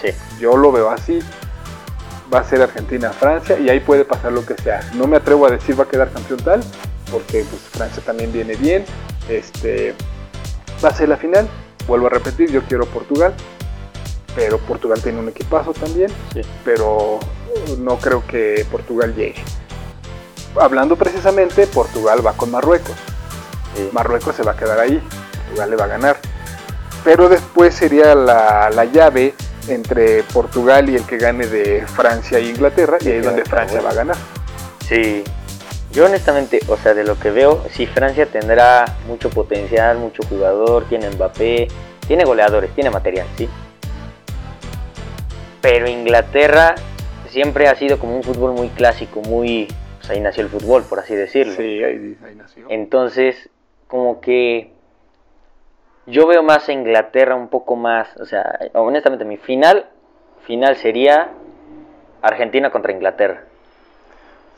Sí. 0.00 0.08
Yo 0.38 0.56
lo 0.56 0.70
veo 0.70 0.90
así. 0.90 1.18
Va 2.32 2.40
a 2.40 2.44
ser 2.44 2.60
Argentina-Francia 2.62 3.58
y 3.58 3.68
ahí 3.70 3.80
puede 3.80 4.04
pasar 4.04 4.32
lo 4.32 4.44
que 4.44 4.54
sea. 4.54 4.80
No 4.94 5.06
me 5.06 5.16
atrevo 5.16 5.46
a 5.46 5.50
decir 5.50 5.78
va 5.78 5.84
a 5.84 5.88
quedar 5.88 6.10
campeón 6.12 6.40
tal, 6.40 6.60
porque 7.10 7.44
pues, 7.48 7.62
Francia 7.62 8.02
también 8.04 8.32
viene 8.32 8.54
bien. 8.54 8.84
Este, 9.28 9.94
va 10.84 10.90
a 10.90 10.94
ser 10.94 11.08
la 11.08 11.16
final. 11.16 11.48
Vuelvo 11.86 12.06
a 12.06 12.10
repetir, 12.10 12.50
yo 12.50 12.62
quiero 12.62 12.84
Portugal. 12.86 13.34
pero 14.36 14.58
Portugal 14.58 15.00
tiene 15.02 15.18
un 15.18 15.28
equipazo 15.30 15.72
también, 15.72 16.10
Sí. 16.32 16.42
pero 16.64 17.18
no 17.78 17.96
creo 17.98 18.24
que 18.24 18.64
Portugal 18.70 19.12
llegue. 19.16 19.42
Hablando 20.56 20.96
precisamente, 20.96 21.66
Portugal 21.66 22.24
va 22.26 22.32
con 22.32 22.50
Marruecos. 22.50 22.96
Sí. 23.76 23.88
Marruecos 23.92 24.34
se 24.34 24.42
va 24.42 24.52
a 24.52 24.56
quedar 24.56 24.78
ahí, 24.80 25.02
Portugal 25.46 25.70
le 25.70 25.76
va 25.76 25.84
a 25.84 25.88
ganar. 25.88 26.16
Pero 27.04 27.28
después 27.28 27.74
sería 27.74 28.14
la, 28.14 28.70
la 28.70 28.84
llave 28.84 29.34
entre 29.68 30.22
Portugal 30.24 30.88
y 30.88 30.96
el 30.96 31.04
que 31.04 31.18
gane 31.18 31.46
de 31.46 31.86
Francia 31.86 32.38
e 32.38 32.44
Inglaterra, 32.48 32.98
y 33.00 33.08
ahí 33.08 33.16
es 33.18 33.24
donde 33.24 33.44
Francia 33.44 33.80
va 33.80 33.90
a 33.90 33.94
ganar. 33.94 34.16
Sí, 34.88 35.22
yo 35.92 36.06
honestamente, 36.06 36.60
o 36.68 36.76
sea, 36.76 36.94
de 36.94 37.04
lo 37.04 37.18
que 37.18 37.30
veo, 37.30 37.64
sí, 37.72 37.86
Francia 37.86 38.26
tendrá 38.26 38.96
mucho 39.06 39.30
potencial, 39.30 39.98
mucho 39.98 40.22
jugador, 40.28 40.84
tiene 40.88 41.10
Mbappé, 41.10 41.68
tiene 42.06 42.24
goleadores, 42.24 42.74
tiene 42.74 42.90
material, 42.90 43.26
sí. 43.36 43.48
Pero 45.60 45.88
Inglaterra 45.88 46.74
siempre 47.30 47.68
ha 47.68 47.76
sido 47.76 47.98
como 47.98 48.16
un 48.16 48.22
fútbol 48.22 48.52
muy 48.52 48.68
clásico, 48.70 49.20
muy... 49.20 49.68
Pues 50.08 50.16
ahí 50.16 50.22
nació 50.22 50.42
el 50.44 50.48
fútbol, 50.48 50.84
por 50.84 51.00
así 51.00 51.14
decirlo. 51.14 51.52
Sí, 51.52 51.84
ahí, 51.84 52.16
ahí 52.24 52.34
nació. 52.34 52.64
Entonces, 52.70 53.50
como 53.88 54.22
que 54.22 54.70
yo 56.06 56.26
veo 56.26 56.42
más 56.42 56.66
a 56.70 56.72
Inglaterra 56.72 57.34
un 57.34 57.48
poco 57.48 57.76
más, 57.76 58.16
o 58.16 58.24
sea, 58.24 58.58
honestamente 58.72 59.26
mi 59.26 59.36
final, 59.36 59.86
final 60.46 60.76
sería 60.76 61.28
Argentina 62.22 62.70
contra 62.70 62.92
Inglaterra. 62.92 63.42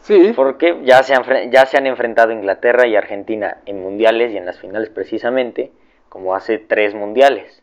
Sí, 0.03 0.33
Porque 0.37 0.79
ya 0.85 1.03
se, 1.03 1.15
han, 1.15 1.51
ya 1.51 1.67
se 1.67 1.77
han 1.77 1.87
enfrentado 1.87 2.31
Inglaterra 2.31 2.87
y 2.87 2.95
Argentina 2.95 3.59
en 3.67 3.83
mundiales 3.83 4.33
y 4.33 4.37
en 4.37 4.47
las 4.47 4.59
finales 4.61 4.89
precisamente, 4.89 5.73
como 6.09 6.37
hace 6.37 6.59
tres 6.59 6.95
mundiales. 6.95 7.61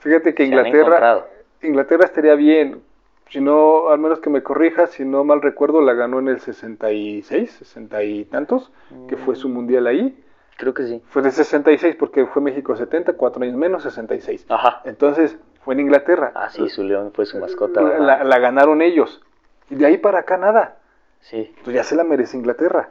fíjate 0.00 0.34
que 0.34 0.42
Se 0.42 0.48
Inglaterra. 0.48 1.26
Inglaterra 1.62 2.06
estaría 2.06 2.34
bien. 2.34 2.82
Si 3.30 3.40
no, 3.40 3.88
al 3.90 3.98
menos 3.98 4.20
que 4.20 4.30
me 4.30 4.42
corrijas, 4.42 4.90
si 4.90 5.04
no 5.04 5.24
mal 5.24 5.42
recuerdo, 5.42 5.80
la 5.80 5.94
ganó 5.94 6.18
en 6.20 6.28
el 6.28 6.40
66, 6.40 7.50
60 7.50 8.02
y 8.04 8.24
tantos, 8.26 8.70
que 9.08 9.16
fue 9.16 9.34
su 9.34 9.48
mundial 9.48 9.86
ahí. 9.86 10.20
Creo 10.56 10.72
que 10.72 10.84
sí. 10.84 11.02
Fue 11.08 11.20
de 11.22 11.32
66 11.32 11.96
porque 11.96 12.26
fue 12.26 12.40
México 12.42 12.76
70, 12.76 13.14
cuatro 13.14 13.42
años 13.42 13.56
menos, 13.56 13.82
66. 13.82 14.46
Ajá. 14.48 14.82
Entonces, 14.84 15.36
fue 15.64 15.74
en 15.74 15.80
Inglaterra. 15.80 16.32
Ah, 16.36 16.48
sí, 16.48 16.68
su 16.68 16.84
león 16.84 17.10
fue 17.12 17.26
su 17.26 17.38
mascota. 17.38 17.80
la, 17.82 18.38
ganaron 18.38 18.82
ellos. 18.82 19.20
Y 19.68 19.74
de 19.76 19.86
ahí 19.86 19.98
para 19.98 20.20
acá 20.20 20.36
nada. 20.36 20.76
Sí, 21.20 21.52
Pues 21.64 21.74
ya 21.74 21.82
se 21.82 21.96
la 21.96 22.04
merece 22.04 22.36
Inglaterra. 22.36 22.90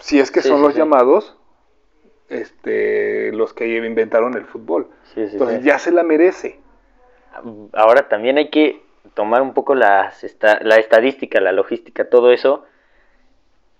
Si 0.00 0.18
es 0.18 0.30
que 0.30 0.42
Sí, 0.42 0.48
son 0.48 0.58
sí, 0.58 0.62
los 0.64 0.72
sí. 0.74 0.78
llamados, 0.80 1.38
este, 2.28 3.32
los 3.32 3.54
que 3.54 3.66
inventaron 3.76 4.34
el 4.34 4.44
fútbol. 4.44 4.88
sí, 5.14 5.26
sí. 5.28 5.32
Entonces 5.34 5.62
ya 5.64 5.78
se 5.78 5.92
la 5.92 6.02
merece. 6.02 6.60
Ahora 7.72 8.08
también 8.08 8.36
hay 8.38 8.50
que 8.50 8.82
tomar 9.14 9.42
un 9.42 9.52
poco 9.54 9.74
las 9.74 10.22
esta- 10.24 10.58
la 10.62 10.76
estadística, 10.76 11.40
la 11.40 11.52
logística, 11.52 12.08
todo 12.08 12.32
eso. 12.32 12.64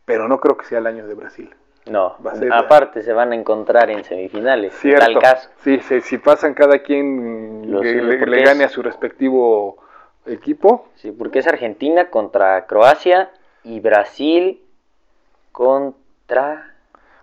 pero 0.06 0.28
no 0.28 0.40
creo 0.40 0.58
que 0.58 0.66
sea 0.66 0.80
el 0.80 0.88
año 0.88 1.08
de 1.08 1.14
Brasil. 1.14 1.54
No, 1.88 2.16
aparte 2.52 3.04
se 3.04 3.14
van 3.14 3.32
a 3.32 3.36
encontrar 3.36 3.90
en 3.92 4.04
semifinales. 4.04 4.74
en 4.74 4.80
Cierto. 4.80 5.06
Tal 5.06 5.20
caso. 5.22 5.50
Sí, 5.64 5.80
sí, 5.82 6.02
si 6.02 6.18
pasan 6.18 6.54
cada 6.56 6.80
quien 6.80 7.72
le, 7.80 8.16
es- 8.40 8.44
gane 8.46 8.64
a 8.64 8.70
su 8.70 8.82
respectivo 8.82 9.78
equipo, 10.26 10.88
Sí, 10.96 11.12
porque 11.12 11.40
es 11.40 11.48
Argentina 11.48 12.10
contra 12.10 12.66
Croacia 12.66 13.30
y 13.64 13.80
Brasil 13.80 14.62
contra. 15.56 16.76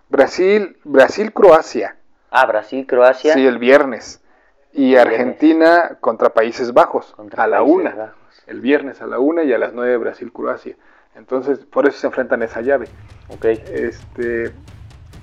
Brasil, 0.09 0.77
Brasil-Croacia. 0.83 1.95
Ah, 2.31 2.47
Brasil-Croacia. 2.47 3.35
Sí, 3.35 3.45
el 3.45 3.59
viernes. 3.59 4.21
Y 4.73 4.95
El 4.95 5.01
Argentina 5.01 5.97
contra 6.01 6.29
Países 6.29 6.73
Bajos 6.73 7.13
contra 7.15 7.43
a 7.43 7.47
la 7.47 7.59
Países 7.59 7.75
una. 7.75 7.95
Bajos. 7.95 8.43
El 8.47 8.59
viernes 8.59 9.01
a 9.01 9.05
la 9.05 9.19
una 9.19 9.43
y 9.43 9.53
a 9.53 9.59
las 9.59 9.73
nueve 9.73 9.97
Brasil-Croacia. 9.97 10.75
Entonces, 11.15 11.59
por 11.59 11.87
eso 11.87 11.99
se 11.99 12.07
enfrentan 12.07 12.41
esa 12.41 12.61
llave. 12.61 12.87
Ok. 13.29 13.45
Este, 13.45 14.51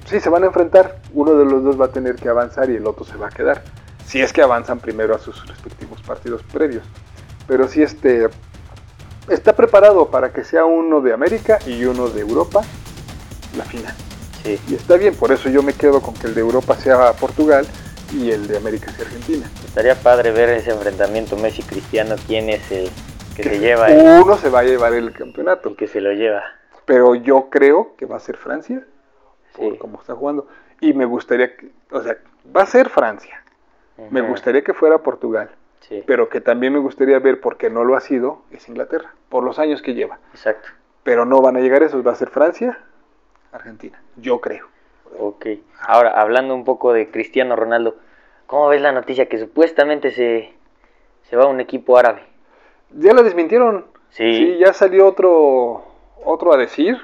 sí, 0.04 0.20
se 0.20 0.30
van 0.30 0.44
a 0.44 0.46
enfrentar. 0.46 1.00
Uno 1.12 1.34
de 1.34 1.44
los 1.44 1.64
dos 1.64 1.80
va 1.80 1.86
a 1.86 1.92
tener 1.92 2.14
que 2.14 2.28
avanzar 2.28 2.70
y 2.70 2.76
el 2.76 2.86
otro 2.86 3.04
se 3.04 3.16
va 3.16 3.26
a 3.26 3.30
quedar. 3.30 3.62
Si 4.06 4.22
es 4.22 4.32
que 4.32 4.42
avanzan 4.42 4.78
primero 4.78 5.16
a 5.16 5.18
sus 5.18 5.48
respectivos 5.48 6.00
partidos 6.02 6.44
previos. 6.44 6.84
Pero 7.48 7.66
sí, 7.66 7.82
este, 7.82 8.28
está 9.28 9.52
preparado 9.54 10.10
para 10.10 10.32
que 10.32 10.44
sea 10.44 10.64
uno 10.64 11.00
de 11.00 11.12
América 11.12 11.58
y 11.66 11.84
uno 11.84 12.08
de 12.08 12.20
Europa 12.20 12.62
la 13.56 13.64
final. 13.64 13.94
Sí. 14.42 14.58
Y 14.68 14.74
está 14.74 14.96
bien, 14.96 15.14
por 15.14 15.32
eso 15.32 15.48
yo 15.50 15.62
me 15.62 15.72
quedo 15.74 16.00
con 16.00 16.14
que 16.14 16.26
el 16.26 16.34
de 16.34 16.40
Europa 16.40 16.74
sea 16.76 17.12
Portugal 17.12 17.66
y 18.12 18.30
el 18.30 18.46
de 18.48 18.56
América 18.56 18.90
sea 18.92 19.04
Argentina. 19.06 19.46
Estaría 19.64 19.94
padre 19.94 20.30
ver 20.32 20.48
ese 20.50 20.70
enfrentamiento 20.70 21.36
Messi-Cristiano. 21.36 22.16
¿Quién 22.26 22.48
es 22.50 22.70
el 22.72 22.90
que 23.36 23.42
se 23.44 23.58
lleva 23.58 23.88
el, 23.88 24.22
Uno 24.22 24.36
se 24.38 24.48
va 24.50 24.60
a 24.60 24.64
llevar 24.64 24.94
el 24.94 25.12
campeonato, 25.12 25.68
el 25.70 25.76
que 25.76 25.86
se 25.86 26.00
lo 26.00 26.12
lleva? 26.12 26.42
pero 26.86 27.14
yo 27.14 27.50
creo 27.50 27.94
que 27.96 28.04
va 28.04 28.16
a 28.16 28.20
ser 28.20 28.36
Francia, 28.36 28.84
por 29.54 29.72
Sí. 29.72 29.78
cómo 29.78 30.00
está 30.00 30.14
jugando. 30.16 30.48
Y 30.80 30.92
me 30.92 31.04
gustaría, 31.04 31.54
que, 31.56 31.70
o 31.92 32.02
sea, 32.02 32.16
va 32.56 32.62
a 32.62 32.66
ser 32.66 32.88
Francia. 32.88 33.44
Me 34.10 34.22
gustaría 34.22 34.62
que 34.64 34.72
fuera 34.74 34.98
Portugal, 34.98 35.50
Sí, 35.86 36.02
pero 36.06 36.28
que 36.28 36.40
también 36.40 36.72
me 36.72 36.78
gustaría 36.80 37.18
ver, 37.20 37.40
porque 37.40 37.70
no 37.70 37.84
lo 37.84 37.94
ha 37.96 38.00
sido, 38.00 38.42
es 38.50 38.68
Inglaterra, 38.68 39.12
por 39.28 39.44
los 39.44 39.58
años 39.60 39.82
que 39.82 39.94
lleva. 39.94 40.18
exacto. 40.32 40.68
Pero 41.04 41.24
no 41.26 41.40
van 41.42 41.56
a 41.56 41.60
llegar 41.60 41.82
esos, 41.84 42.04
va 42.04 42.10
a 42.12 42.16
ser 42.16 42.30
Francia, 42.30 42.78
Argentina, 43.52 44.00
yo 44.16 44.40
creo. 44.40 44.66
Ok. 45.18 45.46
Ahora, 45.80 46.20
hablando 46.20 46.54
un 46.54 46.64
poco 46.64 46.92
de 46.92 47.10
Cristiano 47.10 47.56
Ronaldo, 47.56 47.96
¿cómo 48.46 48.68
ves 48.68 48.80
la 48.80 48.92
noticia 48.92 49.28
que 49.28 49.38
supuestamente 49.38 50.10
se, 50.12 50.52
se 51.22 51.36
va 51.36 51.44
a 51.44 51.48
un 51.48 51.60
equipo 51.60 51.98
árabe? 51.98 52.22
Ya 52.90 53.12
lo 53.12 53.22
desmintieron. 53.22 53.86
Sí. 54.10 54.58
ya 54.58 54.72
salió 54.72 55.06
otro, 55.06 55.84
otro 56.24 56.52
a 56.52 56.56
decir 56.56 56.98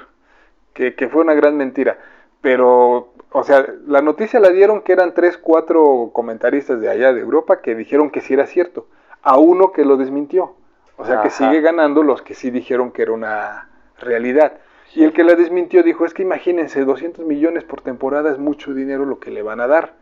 que, 0.73 0.93
que 0.93 1.07
fue 1.07 1.21
una 1.21 1.33
gran 1.33 1.55
mentira. 1.55 1.97
Pero, 2.41 3.13
o 3.31 3.43
sea, 3.43 3.65
la 3.87 4.01
noticia 4.01 4.39
la 4.39 4.49
dieron 4.49 4.81
que 4.81 4.91
eran 4.91 5.13
tres, 5.13 5.37
cuatro 5.37 6.11
comentaristas 6.13 6.81
de 6.81 6.89
allá 6.89 7.13
de 7.13 7.21
Europa 7.21 7.61
que 7.61 7.75
dijeron 7.75 8.09
que 8.09 8.21
sí 8.21 8.33
era 8.33 8.45
cierto. 8.45 8.87
A 9.21 9.37
uno 9.37 9.71
que 9.71 9.85
lo 9.85 9.97
desmintió. 9.97 10.55
O 10.97 11.05
sea, 11.05 11.21
que 11.21 11.29
sigue 11.29 11.61
ganando 11.61 12.01
los 12.01 12.23
que 12.23 12.33
sí 12.33 12.49
dijeron 12.49 12.91
que 12.91 13.03
era 13.03 13.11
una 13.11 13.69
realidad. 13.99 14.53
Y 14.95 15.03
el 15.03 15.13
que 15.13 15.23
la 15.23 15.35
desmintió 15.35 15.83
dijo, 15.83 16.05
es 16.05 16.13
que 16.13 16.23
imagínense, 16.23 16.83
200 16.83 17.25
millones 17.25 17.63
por 17.63 17.81
temporada 17.81 18.31
es 18.31 18.39
mucho 18.39 18.73
dinero 18.73 19.05
lo 19.05 19.19
que 19.19 19.31
le 19.31 19.41
van 19.43 19.59
a 19.59 19.67
dar. 19.67 19.93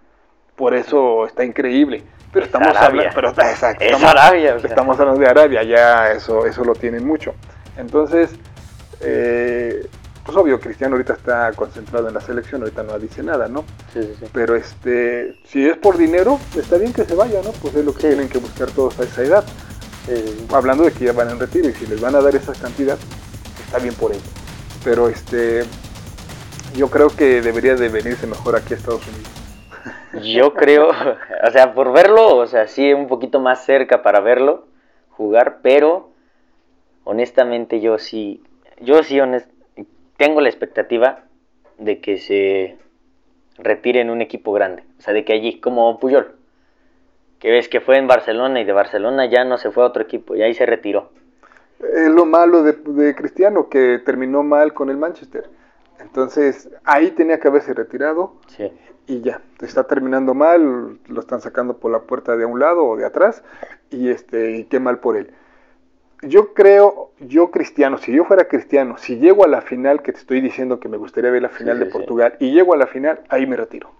Por 0.55 0.73
eso 0.73 1.25
está 1.25 1.43
increíble. 1.43 2.03
Pero 2.31 2.45
Es 2.45 2.47
estamos 2.53 2.75
hablando, 2.77 3.11
pero 3.15 3.29
está 3.29 3.49
exacto, 3.51 3.83
Es 3.83 3.91
estamos- 3.91 4.11
Arabia, 4.11 4.55
o 4.55 4.59
sea. 4.59 4.69
Estamos 4.69 4.99
hablando 4.99 5.21
de 5.21 5.27
Arabia, 5.27 5.63
ya 5.63 6.11
eso, 6.11 6.45
eso 6.45 6.63
lo 6.63 6.73
tienen 6.73 7.05
mucho. 7.05 7.33
Entonces, 7.77 8.29
eh, 9.01 9.85
pues 10.25 10.37
obvio, 10.37 10.59
Cristiano 10.59 10.95
ahorita 10.95 11.13
está 11.13 11.51
concentrado 11.53 12.07
en 12.07 12.13
la 12.13 12.21
selección, 12.21 12.61
ahorita 12.61 12.83
no 12.83 12.97
dice 12.99 13.21
nada, 13.23 13.47
¿no? 13.47 13.63
Sí, 13.93 14.01
sí, 14.01 14.15
sí. 14.19 14.25
Pero 14.33 14.55
este, 14.55 15.35
si 15.45 15.67
es 15.67 15.77
por 15.77 15.97
dinero, 15.97 16.39
está 16.57 16.77
bien 16.77 16.93
que 16.93 17.03
se 17.05 17.15
vaya, 17.15 17.41
¿no? 17.43 17.51
Pues 17.61 17.75
es 17.75 17.85
lo 17.85 17.93
que 17.93 18.01
Sí. 18.01 18.07
tienen 18.07 18.29
que 18.29 18.37
buscar 18.39 18.69
todos 18.71 18.99
a 18.99 19.03
esa 19.03 19.21
edad. 19.23 19.45
Hablando 20.53 20.83
de 20.83 20.91
que 20.91 21.05
ya 21.05 21.13
van 21.13 21.29
en 21.31 21.39
retiro 21.39 21.67
y 21.69 21.73
si 21.73 21.85
les 21.87 21.99
van 21.99 22.15
a 22.15 22.21
dar 22.21 22.35
esa 22.35 22.53
cantidad, 22.53 22.97
está 23.65 23.79
bien 23.79 23.93
por 23.95 24.11
ello. 24.11 24.21
Pero 24.85 25.09
este, 25.09 25.63
yo 26.77 26.89
creo 26.89 27.09
que 27.09 27.41
debería 27.41 27.75
de 27.75 27.89
venirse 27.89 28.27
mejor 28.27 28.55
aquí 28.55 28.73
a 28.73 28.77
Estados 28.77 29.01
Unidos. 29.07 29.31
Yo 30.33 30.53
creo, 30.53 30.89
o 30.89 31.51
sea, 31.51 31.73
por 31.73 31.91
verlo, 31.91 32.37
o 32.37 32.47
sea, 32.47 32.67
sí, 32.67 32.93
un 32.93 33.07
poquito 33.07 33.39
más 33.41 33.65
cerca 33.65 34.01
para 34.01 34.21
verlo 34.21 34.67
jugar, 35.09 35.57
pero 35.61 36.11
honestamente 37.03 37.81
yo 37.81 37.97
sí, 37.97 38.41
yo 38.79 39.03
sí 39.03 39.17
honest- 39.19 39.49
tengo 40.17 40.39
la 40.39 40.49
expectativa 40.49 41.23
de 41.77 41.99
que 41.99 42.17
se 42.17 42.77
retire 43.57 44.01
en 44.01 44.09
un 44.09 44.21
equipo 44.21 44.53
grande, 44.53 44.83
o 44.99 45.01
sea, 45.01 45.13
de 45.13 45.25
que 45.25 45.33
allí, 45.33 45.59
como 45.59 45.99
Puyol, 45.99 46.35
que 47.39 47.51
ves 47.51 47.67
que 47.67 47.81
fue 47.81 47.97
en 47.97 48.07
Barcelona 48.07 48.61
y 48.61 48.65
de 48.65 48.71
Barcelona 48.73 49.25
ya 49.25 49.43
no 49.43 49.57
se 49.57 49.71
fue 49.71 49.83
a 49.83 49.87
otro 49.87 50.03
equipo 50.03 50.35
y 50.35 50.43
ahí 50.43 50.53
se 50.53 50.65
retiró. 50.65 51.11
Es 51.79 52.09
lo 52.09 52.25
malo 52.25 52.63
de, 52.63 52.73
de 52.73 53.15
Cristiano, 53.15 53.69
que 53.69 53.99
terminó 54.03 54.43
mal 54.43 54.73
con 54.73 54.89
el 54.89 54.97
Manchester. 54.97 55.49
Entonces, 55.99 56.69
ahí 56.83 57.11
tenía 57.11 57.39
que 57.39 57.47
haberse 57.47 57.73
retirado 57.73 58.33
Sí, 58.47 58.71
y 59.07 59.21
ya, 59.21 59.41
está 59.61 59.85
terminando 59.85 60.33
mal, 60.33 60.99
lo 61.07 61.19
están 61.19 61.41
sacando 61.41 61.77
por 61.77 61.91
la 61.91 62.01
puerta 62.01 62.35
de 62.37 62.45
un 62.45 62.59
lado 62.59 62.85
o 62.85 62.97
de 62.97 63.05
atrás 63.05 63.43
y 63.91 64.09
este 64.09 64.57
y 64.57 64.65
qué 64.65 64.79
mal 64.79 64.99
por 64.99 65.15
él. 65.17 65.31
Yo 66.23 66.53
creo, 66.53 67.11
yo 67.19 67.51
cristiano, 67.51 67.97
si 67.97 68.11
yo 68.13 68.25
fuera 68.25 68.47
cristiano, 68.47 68.97
si 68.97 69.17
llego 69.19 69.45
a 69.45 69.47
la 69.47 69.61
final, 69.61 70.01
que 70.01 70.11
te 70.13 70.19
estoy 70.19 70.41
diciendo 70.41 70.79
que 70.79 70.89
me 70.89 70.97
gustaría 70.97 71.31
ver 71.31 71.41
la 71.43 71.49
final 71.49 71.77
Sí, 71.77 71.79
de 71.79 71.85
sí. 71.85 71.91
Portugal, 71.91 72.35
y 72.39 72.51
llego 72.51 72.73
a 72.73 72.77
la 72.77 72.87
final, 72.87 73.21
ahí 73.29 73.45
me 73.47 73.57
retiro. 73.57 73.91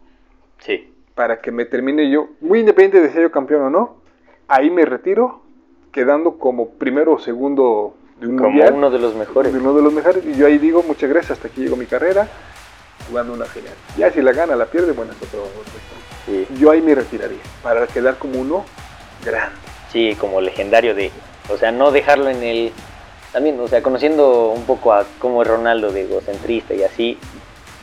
sí, 0.58 0.94
Para 1.14 1.40
que 1.42 1.52
me 1.52 1.66
termine 1.66 2.10
yo, 2.12 2.30
muy 2.42 2.60
independiente 2.60 3.00
de 3.02 3.10
si 3.14 3.22
yo 3.22 3.32
campeón 3.32 3.62
o 3.64 3.70
no, 3.70 4.02
ahí 4.48 4.70
me 4.70 4.86
retiro, 4.86 5.45
quedando 5.96 6.38
como 6.38 6.72
primero 6.72 7.14
o 7.14 7.20
segundo 7.20 7.96
de 8.20 8.28
un 8.28 8.36
como 8.36 8.50
mundial 8.50 8.74
uno 8.74 8.90
de 8.90 9.00
los 9.00 9.16
mejores. 9.16 9.54
de 9.54 9.60
uno 9.60 9.74
de 9.74 9.82
los 9.82 9.94
mejores. 9.94 10.26
Y 10.26 10.36
yo 10.36 10.46
ahí 10.46 10.58
digo, 10.58 10.84
muchas 10.84 11.10
gracias, 11.10 11.32
hasta 11.32 11.48
aquí 11.48 11.62
llegó 11.62 11.78
mi 11.78 11.86
carrera, 11.86 12.28
jugando 13.08 13.32
una 13.32 13.46
final. 13.46 13.74
Ya 13.98 14.12
si 14.12 14.22
la 14.22 14.34
gana, 14.34 14.58
la 14.58 14.66
pierde, 14.66 14.92
bueno, 14.92 15.14
es 15.14 15.26
otro-. 15.26 15.48
Sí. 16.26 16.46
Yo 16.60 16.72
ahí 16.72 16.82
me 16.82 16.94
retiraría, 16.96 17.40
para 17.64 17.88
quedar 17.88 18.18
como 18.18 18.42
uno 18.42 18.66
grande. 19.24 19.56
Sí, 19.90 20.18
como 20.20 20.42
legendario 20.42 20.94
de, 20.96 21.12
o 21.50 21.58
sea, 21.58 21.72
no 21.72 21.92
dejarlo 21.92 22.30
en 22.30 22.44
el, 22.44 22.74
también, 23.32 23.58
o 23.58 23.68
sea, 23.70 23.82
conociendo 23.82 24.50
un 24.50 24.66
poco 24.66 24.92
a 24.92 25.06
cómo 25.20 25.44
es 25.44 25.48
Ronaldo 25.48 25.94
de 25.94 26.02
egocentrista 26.02 26.74
y 26.74 26.84
así, 26.84 27.18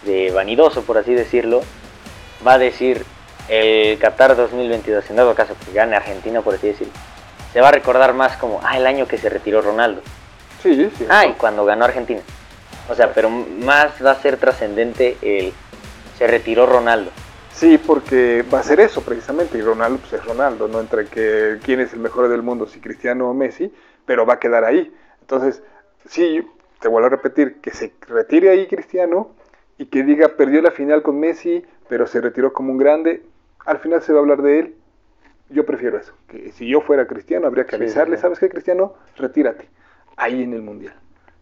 de 0.05 0.31
vanidoso, 0.33 0.83
por 0.83 0.99
así 0.99 1.15
decirlo, 1.15 1.63
va 2.47 2.55
a 2.55 2.59
decir 2.59 3.07
el 3.49 3.99
Qatar 3.99 4.37
2022, 4.37 5.09
en 5.09 5.17
dado 5.17 5.35
caso 5.35 5.55
que 5.65 5.73
gane 5.73 5.97
Argentina, 5.97 6.43
por 6.43 6.57
así 6.57 6.67
decirlo, 6.67 6.93
se 7.53 7.61
va 7.61 7.69
a 7.69 7.73
recordar 7.73 8.15
más 8.15 8.37
como, 8.37 8.61
ah, 8.63 8.77
el 8.77 8.87
año 8.87 9.07
que 9.07 9.19
se 9.19 9.29
retiró 9.29 9.61
Ronaldo, 9.63 10.03
Sí, 10.63 10.91
sí. 10.97 11.07
ah, 11.09 11.27
y 11.27 11.33
cuando 11.33 11.65
ganó 11.65 11.85
Argentina. 11.85 12.21
O 12.89 12.95
sea, 12.95 13.13
pero 13.13 13.31
más 13.31 13.93
va 14.05 14.13
a 14.13 14.21
ser 14.21 14.37
trascendente 14.37 15.17
el, 15.23 15.53
se 16.19 16.27
retiró 16.27 16.67
Ronaldo. 16.67 17.11
Sí, 17.53 17.79
porque 17.79 18.45
va 18.53 18.61
a 18.61 18.63
ser 18.63 18.81
eso 18.81 19.03
precisamente, 19.03 19.59
y 19.59 19.61
Ronaldo 19.61 19.99
pues 19.99 20.15
es 20.15 20.25
Ronaldo, 20.25 20.69
no 20.69 20.81
entre 20.81 21.07
que 21.07 21.59
quién 21.63 21.81
es 21.81 21.93
el 21.93 22.01
mejor 22.01 22.29
del 22.29 22.43
mundo, 22.43 22.67
si 22.67 22.81
Cristiano 22.81 23.29
o 23.29 23.35
Messi, 23.35 23.73
pero 24.07 24.25
va 24.27 24.35
a 24.35 24.39
quedar 24.41 24.65
ahí. 24.65 24.93
Entonces, 25.21 25.63
sí, 26.09 26.47
te 26.81 26.89
vuelvo 26.89 27.07
a 27.07 27.11
repetir, 27.11 27.61
que 27.61 27.71
se 27.71 27.93
retire 28.09 28.51
ahí 28.51 28.67
Cristiano 28.67 29.31
y 29.79 29.87
que 29.87 30.03
diga 30.03 30.31
perdió 30.31 30.63
la 30.63 30.71
final 30.71 31.03
con 31.03 31.21
Messi, 31.21 31.65
pero 31.89 32.07
se 32.07 32.21
retiró 32.21 32.53
como 32.53 32.73
un 32.73 32.79
grande, 32.79 33.23
al 33.67 33.79
final 33.79 34.03
se 34.03 34.13
va 34.13 34.19
a 34.19 34.23
hablar 34.23 34.43
de 34.43 34.59
él. 34.59 34.75
Yo 35.53 35.67
prefiero 35.67 35.99
eso, 35.99 36.15
que 36.29 36.53
si 36.53 36.69
yo 36.69 36.81
fuera 36.81 37.07
Cristiano 37.07 37.47
habría 37.47 37.65
que 37.65 37.77
avisarle, 37.77 38.17
sí. 38.17 38.23
¿sabes 38.23 38.39
qué 38.39 38.49
Cristiano? 38.49 38.95
Retírate, 39.17 39.69
ahí 40.17 40.43
en 40.43 40.55
el 40.55 40.63
Mundial. 40.63 40.95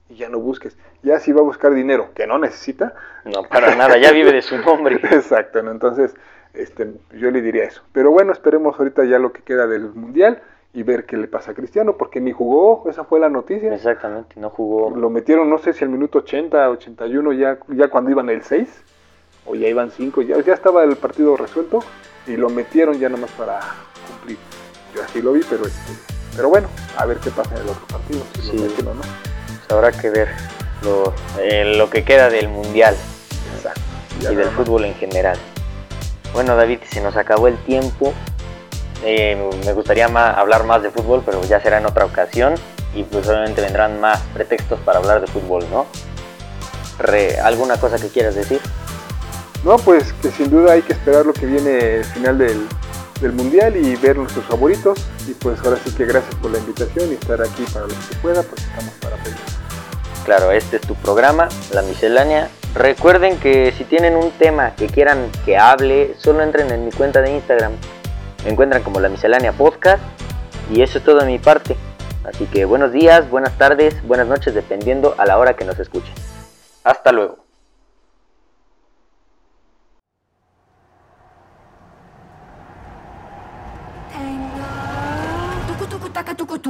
Y 0.09 0.17
ya 0.17 0.29
no 0.29 0.41
busques. 0.41 0.77
Ya 1.03 1.21
si 1.21 1.33
va 1.33 1.41
a 1.41 1.45
buscar 1.45 1.73
dinero, 1.73 2.11
que 2.15 2.27
no 2.27 2.39
necesita, 2.39 2.95
No, 3.25 3.45
para 3.45 3.75
nada, 3.77 3.97
ya 3.99 4.11
vive 4.13 4.33
de 4.33 4.43
su 4.43 4.59
nombre. 4.59 4.97
Exacto, 5.03 5.63
¿no? 5.63 5.71
entonces 5.71 6.15
este, 6.53 6.93
yo 7.13 7.31
le 7.31 7.41
diría 7.43 7.65
eso. 7.65 7.83
Pero 7.93 8.11
bueno, 8.11 8.33
esperemos 8.33 8.79
ahorita 8.79 9.05
ya 9.05 9.19
lo 9.19 9.33
que 9.33 9.43
queda 9.43 9.67
del 9.67 9.93
Mundial 9.95 10.43
y 10.73 10.83
ver 10.83 11.05
qué 11.05 11.17
le 11.17 11.27
pasa 11.27 11.53
a 11.53 11.55
Cristiano, 11.55 11.97
porque 11.97 12.21
ni 12.21 12.33
jugó, 12.33 12.89
esa 12.89 13.05
fue 13.05 13.21
la 13.21 13.29
noticia. 13.29 13.75
Exactamente, 13.75 14.39
no 14.39 14.51
jugó. 14.51 14.97
Lo 14.97 15.11
metieron, 15.11 15.51
no 15.51 15.59
sé 15.59 15.73
si 15.73 15.85
al 15.85 15.91
minuto 15.91 16.19
80, 16.19 16.71
81, 16.71 17.33
ya, 17.33 17.59
ya 17.69 17.89
cuando 17.89 18.11
iban 18.11 18.29
el 18.31 18.43
6, 18.43 18.85
o 19.47 19.55
ya 19.55 19.69
iban 19.69 19.91
5, 19.91 20.23
ya, 20.23 20.41
ya 20.41 20.55
estaba 20.55 20.85
el 20.85 20.97
partido 20.97 21.37
resuelto 21.37 21.81
y 22.27 22.37
lo 22.37 22.51
metieron 22.51 22.99
ya 22.99 23.09
nomás 23.09 23.31
para 23.33 23.61
cumplir. 24.09 24.39
Yo 24.95 25.03
así 25.05 25.23
lo 25.23 25.33
vi, 25.33 25.41
pero, 25.49 25.67
este, 25.67 25.93
pero 26.37 26.49
bueno, 26.49 26.69
a 26.97 27.07
ver 27.07 27.19
qué 27.19 27.31
pasa 27.31 27.51
en 27.55 27.63
el 27.63 27.69
otro 27.69 27.87
partido, 27.87 28.23
si 28.35 28.43
Sí. 28.43 28.57
lo 28.57 28.63
meten 28.65 28.89
o 28.89 28.95
no. 28.95 29.01
Pues 29.03 29.71
habrá 29.71 29.93
que 29.93 30.11
ver 30.11 30.29
lo, 30.83 31.15
eh, 31.39 31.75
lo 31.77 31.89
que 31.91 32.05
queda 32.05 32.29
del 32.29 32.49
mundial 32.49 32.97
Exacto. 33.57 33.81
y 34.21 34.35
del 34.35 34.47
más. 34.47 34.55
fútbol 34.55 34.85
en 34.85 34.95
general. 34.97 35.39
Bueno, 36.33 36.57
David, 36.57 36.79
se 36.91 37.01
nos 37.01 37.17
acabó 37.17 37.49
el 37.49 37.57
tiempo. 37.65 38.13
Eh, 39.05 39.51
me 39.65 39.73
gustaría 39.73 40.09
ma- 40.09 40.31
hablar 40.33 40.65
más 40.65 40.83
de 40.83 40.91
fútbol, 40.91 41.23
pero 41.25 41.43
ya 41.45 41.61
será 41.61 41.79
en 41.79 41.87
otra 41.87 42.05
ocasión. 42.05 42.55
Y 42.95 43.05
pues 43.05 43.27
obviamente 43.29 43.61
vendrán 43.61 44.01
más 44.01 44.21
pretextos 44.35 44.79
para 44.81 44.99
hablar 44.99 45.21
de 45.21 45.27
fútbol, 45.29 45.65
¿no? 45.71 45.87
Re- 46.99 47.39
¿Alguna 47.41 47.79
cosa 47.79 47.97
que 47.99 48.09
quieras 48.09 48.35
decir? 48.35 48.61
No, 49.65 49.77
pues 49.79 50.13
que 50.23 50.31
sin 50.31 50.51
duda 50.51 50.73
hay 50.73 50.83
que 50.83 50.93
esperar 50.95 51.25
lo 51.27 51.33
que 51.33 51.47
viene 51.47 51.97
el 51.97 52.05
final 52.05 52.39
del, 52.39 52.67
del 53.21 53.33
Mundial 53.33 53.77
y 53.77 53.97
ver 53.97 54.17
nuestros 54.17 54.45
favoritos. 54.47 54.99
Y 55.29 55.33
pues 55.35 55.61
ahora 55.65 55.79
sí 55.85 55.93
que 55.95 56.05
gracias 56.05 56.35
por 56.37 56.51
la 56.51 56.59
invitación 56.59 57.11
y 57.11 57.15
estar 57.15 57.41
aquí 57.41 57.65
para 57.73 57.87
lo 57.87 57.95
que 57.95 58.17
pueda, 58.23 58.43
pues 58.43 58.63
estamos 58.63 58.93
para 59.01 59.17
apoyar. 59.17 59.39
Claro, 60.25 60.51
este 60.53 60.77
es 60.77 60.83
tu 60.83 60.95
programa, 60.95 61.49
La 61.73 61.83
Miscelánea. 61.83 62.49
Recuerden 62.75 63.39
que 63.39 63.73
si 63.73 63.85
tienen 63.85 64.17
un 64.17 64.31
tema 64.33 64.75
que 64.77 64.87
quieran 64.87 65.31
que 65.45 65.57
hable, 65.57 66.15
solo 66.19 66.43
entren 66.43 66.71
en 66.71 66.85
mi 66.85 66.93
cuenta 66.93 67.21
de 67.21 67.33
Instagram. 67.33 67.73
Me 68.45 68.51
encuentran 68.51 68.83
como 68.83 69.01
La 69.01 69.09
Miscelánea 69.09 69.53
Podcast. 69.53 70.03
Y 70.73 70.83
eso 70.83 70.99
es 70.99 71.05
todo 71.05 71.19
de 71.19 71.27
mi 71.27 71.39
parte. 71.39 71.77
Así 72.25 72.47
que 72.47 72.65
buenos 72.65 72.93
días, 72.93 73.29
buenas 73.29 73.57
tardes, 73.59 74.07
buenas 74.07 74.29
noches, 74.29 74.55
dependiendo 74.55 75.15
a 75.19 75.27
la 75.27 75.39
hora 75.39 75.55
que 75.55 75.65
nos 75.65 75.79
escuchen. 75.79 76.15
Hasta 76.85 77.13
luego. 77.13 77.50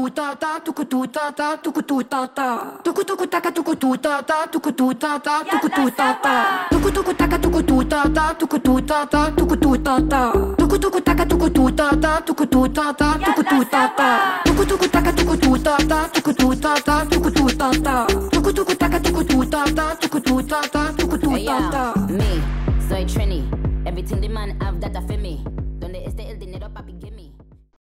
Tuku 0.01 0.09
tu 0.09 0.17
ta 0.17 0.35
ta 0.35 0.59
tuku 0.65 0.85
tu 0.85 1.07
ta 1.13 1.31
ta 1.31 1.57
tuku 1.57 1.83
tu 1.83 2.03
ta 2.03 2.27
ta 2.27 2.69
tuku 2.85 3.27
taka 3.27 3.51
tuku 3.53 3.75
tu 3.77 3.97
ta 3.97 4.23
ta 4.23 4.47
tuku 4.47 4.71
tu 4.73 4.95
ta 4.95 5.19
ta 5.19 5.45
tuku 5.45 5.69
tu 5.69 5.91
ta 5.91 6.15
ta 6.23 6.69
tuku 6.71 7.13
taka 7.13 7.39
tuku 7.39 7.63
tu 7.63 7.85
ta 7.85 8.05
ta 8.09 8.35
tuku 8.39 8.59
tu 8.59 8.81
ta 8.81 9.05
ta 9.05 9.31
tuku 9.37 9.57
tu 9.57 9.77
ta 9.77 10.01
ta 10.01 10.33
tuku 10.57 11.01
taka 11.01 11.25
tuku 11.27 11.49
tu 11.51 11.71
ta 11.71 11.91
ta 12.01 12.21
tuku 12.27 12.47
tu 12.47 12.69
ta 12.69 12.93
ta 12.93 13.19
tuku 13.27 13.43
tu 13.45 13.65
ta 13.65 13.89
ta 13.99 14.43
tuku 14.45 14.89
taka 14.89 15.13
tuku 15.13 15.37
tu 15.37 15.59
ta 15.59 15.77
ta 15.77 16.09
tuku 16.15 16.33
tu 16.33 16.55
ta 16.55 16.75
ta 16.81 17.05
tuku 17.11 17.31
tu 17.31 17.45
ta 17.61 17.71
ta 17.85 18.07
tuku 18.33 18.75
taka 18.75 18.99
tuku 19.01 19.23
tu 19.25 19.45
ta 19.45 19.65
ta 19.77 19.95
tuku 20.01 20.21
tu 20.21 20.41
me, 22.09 22.43
soy 22.89 23.05
Trini. 23.05 23.45
Everything 23.87 24.21
the 24.21 24.29
man 24.29 24.59
have 24.61 24.81
that 24.81 24.97
feel 25.09 25.19
me. 25.19 25.60